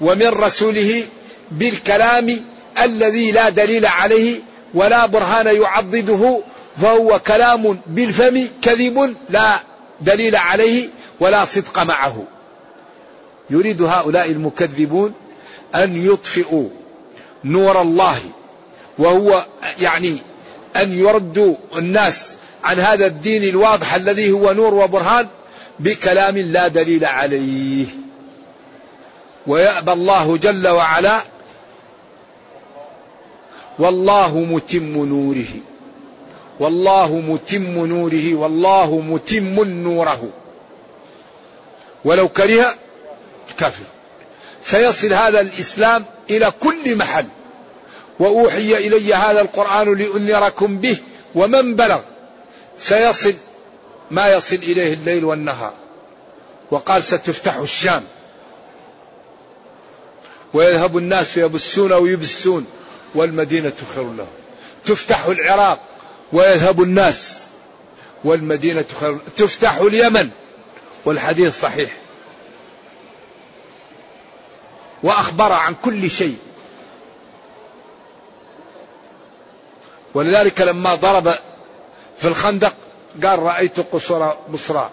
ومن 0.00 0.28
رسوله 0.28 1.04
بالكلام 1.50 2.40
الذي 2.82 3.30
لا 3.30 3.48
دليل 3.48 3.86
عليه 3.86 4.40
ولا 4.74 5.06
برهان 5.06 5.46
يعضده 5.62 6.40
فهو 6.82 7.18
كلام 7.18 7.80
بالفم 7.86 8.46
كذب 8.62 9.14
لا 9.30 9.60
دليل 10.00 10.36
عليه 10.36 10.88
ولا 11.20 11.44
صدق 11.44 11.78
معه. 11.82 12.24
يريد 13.50 13.82
هؤلاء 13.82 14.30
المكذبون 14.30 15.12
أن 15.74 16.06
يطفئوا 16.06 16.68
نور 17.44 17.82
الله 17.82 18.18
وهو 18.98 19.46
يعني 19.80 20.16
أن 20.76 20.98
يردوا 20.98 21.54
الناس 21.76 22.34
عن 22.64 22.80
هذا 22.80 23.06
الدين 23.06 23.44
الواضح 23.44 23.94
الذي 23.94 24.32
هو 24.32 24.52
نور 24.52 24.74
وبرهان 24.74 25.26
بكلام 25.80 26.38
لا 26.38 26.68
دليل 26.68 27.04
عليه. 27.04 27.86
ويأبى 29.46 29.92
الله 29.92 30.36
جل 30.36 30.68
وعلا 30.68 31.20
والله 33.78 34.38
متم 34.38 35.04
نوره. 35.04 35.48
والله 36.60 37.14
متم 37.14 37.86
نوره 37.86 38.34
والله 38.34 39.00
متم 39.00 39.64
نوره. 39.64 40.30
ولو 42.04 42.28
كره 42.28 42.74
الكافر. 43.50 43.84
سيصل 44.62 45.12
هذا 45.12 45.40
الإسلام 45.40 46.04
إلى 46.30 46.52
كل 46.60 46.96
محل. 46.96 47.26
وأوحي 48.20 48.76
إلي 48.76 49.14
هذا 49.14 49.40
القرآن 49.40 49.94
لأنذركم 49.94 50.78
به 50.78 50.96
ومن 51.34 51.76
بلغ. 51.76 52.00
سيصل 52.78 53.34
ما 54.10 54.28
يصل 54.32 54.56
إليه 54.56 54.94
الليل 54.94 55.24
والنهار. 55.24 55.74
وقال 56.70 57.02
ستفتح 57.02 57.54
الشام. 57.54 58.04
ويذهب 60.54 60.98
الناس 60.98 61.36
يبسون 61.36 61.92
ويبسون 61.92 62.66
والمدينة 63.14 63.72
خير 63.94 64.12
لهم. 64.12 64.26
تفتح 64.84 65.24
العراق 65.24 65.80
ويذهب 66.32 66.82
الناس 66.82 67.38
والمدينة 68.24 68.86
خير 69.00 69.18
تفتح 69.36 69.76
اليمن 69.76 70.30
والحديث 71.04 71.60
صحيح. 71.60 71.96
وأخبر 75.02 75.52
عن 75.52 75.74
كل 75.82 76.10
شيء. 76.10 76.38
ولذلك 80.14 80.60
لما 80.60 80.94
ضرب 80.94 81.34
في 82.18 82.28
الخندق 82.28 82.74
قال 83.24 83.38
رأيت 83.38 83.80
قصر 83.80 84.32
بصرى 84.48 84.90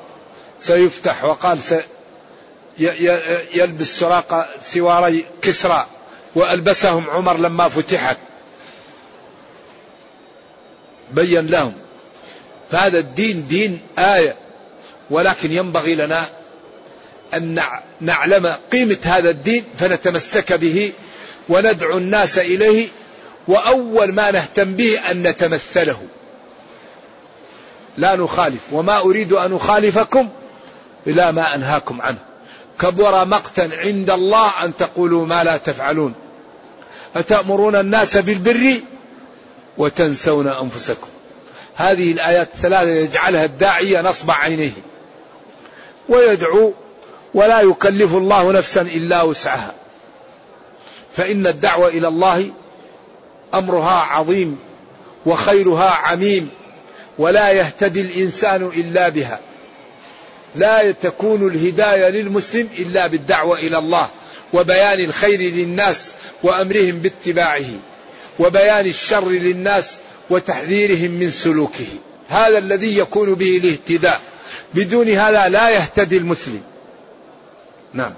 سيفتح 0.60 1.24
وقال 1.24 1.60
سي 1.62 1.82
يلبس 3.54 4.00
سراق 4.00 4.58
ثواري 4.74 5.26
كسرى 5.42 5.88
وألبسهم 6.36 7.10
عمر 7.10 7.38
لما 7.38 7.70
فتحت. 7.70 8.18
بين 11.12 11.48
لهم. 11.48 11.74
فهذا 12.72 13.00
الدين 13.00 13.48
دين 13.48 13.80
آية 14.00 14.36
ولكن 15.10 15.52
ينبغي 15.52 15.96
لنا 15.96 16.30
أن 17.34 17.62
نعلم 18.02 18.58
قيمة 18.72 18.98
هذا 19.04 19.30
الدين 19.30 19.64
فنتمسك 19.80 20.54
به 20.54 20.94
وندعو 21.50 21.98
الناس 21.98 22.38
إليه 22.38 22.88
وأول 23.48 24.14
ما 24.14 24.32
نهتم 24.32 24.74
به 24.74 25.12
أن 25.12 25.28
نتمثله. 25.28 26.02
لا 27.98 28.16
نخالف 28.16 28.62
وما 28.72 29.00
أريد 29.00 29.34
أن 29.34 29.56
أخالفكم 29.56 30.30
إلى 31.08 31.32
ما 31.32 31.56
أنهاكم 31.56 32.02
عنه. 32.02 32.18
كبر 32.80 33.26
مقتا 33.26 33.70
عند 33.74 34.10
الله 34.10 34.64
أن 34.64 34.78
تقولوا 34.78 35.26
ما 35.26 35.44
لا 35.44 35.58
تفعلون. 35.58 36.14
أتأمرون 37.16 37.76
الناس 37.76 38.18
بالبر 38.18 38.80
وتنسون 39.78 40.48
أنفسكم. 40.48 41.08
هذه 41.76 42.12
الآيات 42.12 42.50
الثلاثة 42.56 42.90
يجعلها 42.90 43.46
الداعية 43.46 44.02
نصب 44.02 44.32
عينيه. 44.32 44.72
ويدعو 46.10 46.74
ولا 47.34 47.62
يكلف 47.62 48.16
الله 48.16 48.52
نفسا 48.52 48.82
إلا 48.82 49.22
وسعها. 49.22 49.74
فإن 51.18 51.48
الدعوة 51.48 51.88
إلى 51.88 52.08
الله 52.08 52.52
أمرها 53.54 54.02
عظيم 54.02 54.60
وخيرها 55.26 55.90
عميم. 55.90 56.50
ولا 57.18 57.52
يهتدي 57.52 58.02
الإنسان 58.02 58.64
إلا 58.64 59.10
بها. 59.10 59.40
لا 60.56 60.92
تكون 60.92 61.48
الهداية 61.48 62.10
للمسلم 62.10 62.70
إلا 62.78 63.08
بالدعوة 63.08 63.60
إلى 63.60 63.78
الله 63.78 64.10
وبيان 64.54 65.00
الخير 65.00 65.40
للناس 65.40 66.14
وأمرهم 66.44 67.00
باتباعه 67.00 67.66
وبيان 68.40 68.86
الشر 68.86 69.30
للناس 69.30 69.92
وتحذيرهم 70.30 71.12
من 71.12 71.32
سلوكه. 71.32 71.88
هذا 72.30 72.58
الذي 72.58 72.98
يكون 72.98 73.34
به 73.34 73.58
الاهتداء. 73.58 74.22
بدون 74.74 75.10
هذا 75.10 75.50
لا 75.50 75.70
يهتدي 75.70 76.18
المسلم. 76.18 76.62
نعم. 77.94 78.14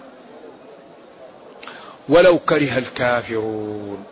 ولو 2.10 2.40
كره 2.40 2.78
الكافرون. 2.78 4.04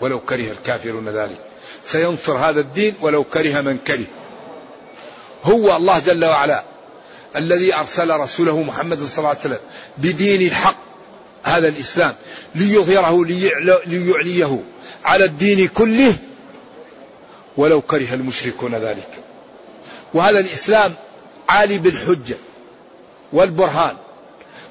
ولو 0.00 0.20
كره 0.20 0.50
الكافرون 0.50 1.08
ذلك. 1.08 1.51
سينصر 1.84 2.36
هذا 2.36 2.60
الدين 2.60 2.94
ولو 3.00 3.24
كره 3.24 3.60
من 3.60 3.78
كره. 3.78 4.04
هو 5.44 5.76
الله 5.76 5.98
جل 5.98 6.24
وعلا 6.24 6.64
الذي 7.36 7.74
أرسل 7.74 8.10
رسوله 8.10 8.62
محمد 8.62 9.02
صلى 9.02 9.18
الله 9.18 9.28
عليه 9.28 9.40
وسلم 9.40 9.58
بدين 9.98 10.42
الحق 10.42 10.76
هذا 11.42 11.68
الإسلام 11.68 12.14
ليظهره 12.54 13.24
ليعليه 13.86 14.58
على 15.04 15.24
الدين 15.24 15.68
كله 15.68 16.14
ولو 17.56 17.80
كره 17.80 18.14
المشركون 18.14 18.74
ذلك. 18.74 19.08
وهذا 20.14 20.38
الإسلام 20.38 20.94
عالي 21.48 21.78
بالحجة 21.78 22.36
والبرهان. 23.32 23.96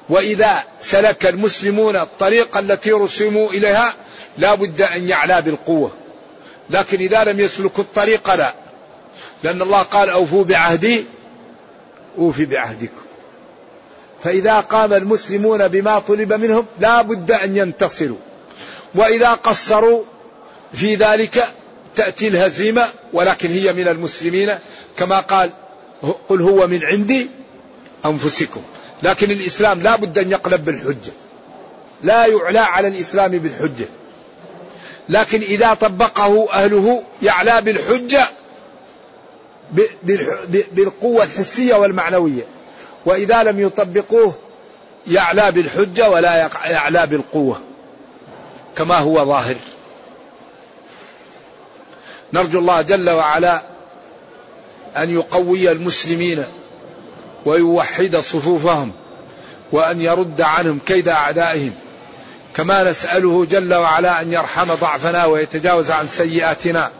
وإذا 0.08 0.64
سلك 0.82 1.26
المسلمون 1.26 1.96
الطريقة 1.96 2.60
التي 2.60 2.92
رسموا 2.92 3.50
إليها 3.50 3.94
لا 4.38 4.54
بد 4.54 4.82
أن 4.82 5.08
يعلى 5.08 5.42
بالقوة. 5.42 5.90
لكن 6.72 6.98
إذا 6.98 7.24
لم 7.24 7.40
يسلكوا 7.40 7.84
الطريق 7.84 8.34
لا. 8.34 8.54
لأن 9.42 9.62
الله 9.62 9.82
قال 9.82 10.10
أوفوا 10.10 10.44
بعهدي 10.44 11.04
أوفي 12.18 12.44
بعهدكم. 12.44 13.02
فإذا 14.24 14.60
قام 14.60 14.92
المسلمون 14.92 15.68
بما 15.68 15.98
طلب 15.98 16.32
منهم 16.32 16.66
لا 16.80 17.02
بد 17.02 17.30
أن 17.30 17.56
ينتصروا. 17.56 18.16
وإذا 18.94 19.32
قصروا 19.32 20.02
في 20.74 20.94
ذلك 20.94 21.48
تأتي 21.96 22.28
الهزيمة 22.28 22.88
ولكن 23.12 23.50
هي 23.50 23.72
من 23.72 23.88
المسلمين. 23.88 24.58
كما 24.96 25.20
قال 25.20 25.50
قل 26.28 26.40
هو 26.40 26.66
من 26.66 26.84
عندي 26.84 27.28
أنفسكم. 28.06 28.62
لكن 29.02 29.30
الإسلام 29.30 29.82
لا 29.82 29.96
بد 29.96 30.18
أن 30.18 30.30
يقلب 30.30 30.64
بالحجة. 30.64 31.12
لا 32.02 32.26
يعلى 32.26 32.58
على 32.58 32.88
الإسلام 32.88 33.30
بالحجة. 33.30 33.86
لكن 35.12 35.40
إذا 35.40 35.74
طبقه 35.74 36.52
أهله 36.52 37.02
يعلى 37.22 37.60
بالحجة 37.60 38.28
بالقوة 40.72 41.24
الحسية 41.24 41.74
والمعنوية. 41.74 42.42
وإذا 43.06 43.42
لم 43.42 43.60
يطبقوه 43.60 44.34
يعلى 45.06 45.52
بالحجة 45.52 46.10
ولا 46.10 46.50
يعلى 46.64 47.06
بالقوة 47.06 47.60
كما 48.76 48.98
هو 48.98 49.24
ظاهر. 49.24 49.54
نرجو 52.32 52.58
الله 52.58 52.82
جل 52.82 53.10
وعلا 53.10 53.62
أن 54.96 55.10
يقوي 55.10 55.72
المسلمين 55.72 56.44
ويوحد 57.44 58.16
صفوفهم 58.16 58.92
وأن 59.72 60.00
يرد 60.00 60.40
عنهم 60.40 60.78
كيد 60.86 61.08
أعدائهم. 61.08 61.74
كما 62.56 62.90
نسأله 62.90 63.44
جل 63.44 63.74
وعلا 63.74 64.22
أن 64.22 64.32
يرحم 64.32 64.74
ضعفنا 64.74 65.24
ويتجاوز 65.24 65.90
عن 65.90 66.06
سيئاتنا. 66.06 66.90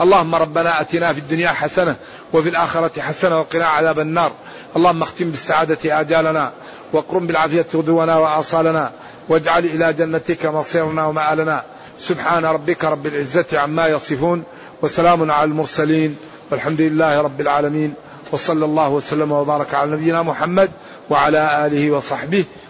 اللهم 0.00 0.34
ربنا 0.34 0.80
أتنا 0.80 1.12
في 1.12 1.18
الدنيا 1.18 1.48
حسنة 1.48 1.96
وفي 2.32 2.48
الآخرة 2.48 3.00
حسنة 3.00 3.40
وقنا 3.40 3.66
عذاب 3.66 3.98
النار. 3.98 4.32
اللهم 4.76 5.02
اختم 5.02 5.30
بالسعادة 5.30 6.00
آجالنا 6.00 6.52
واقرم 6.92 7.26
بالعافية 7.26 7.66
غدونا 7.74 8.18
وآصالنا 8.18 8.90
واجعل 9.28 9.64
إلى 9.64 9.92
جنتك 9.92 10.46
مصيرنا 10.46 11.06
ومآلنا. 11.06 11.62
سبحان 11.98 12.44
ربك 12.44 12.84
رب 12.84 13.06
العزة 13.06 13.46
عما 13.52 13.86
يصفون 13.86 14.42
وسلام 14.82 15.30
على 15.30 15.44
المرسلين. 15.44 16.16
والحمد 16.50 16.80
لله 16.80 17.20
رب 17.20 17.40
العالمين. 17.40 17.94
وصلى 18.32 18.64
الله 18.64 18.88
وسلم 18.88 19.32
وبارك 19.32 19.74
على 19.74 19.90
نبينا 19.90 20.22
محمد 20.22 20.70
وعلى 21.10 21.66
آله 21.66 21.90
وصحبه 21.90 22.44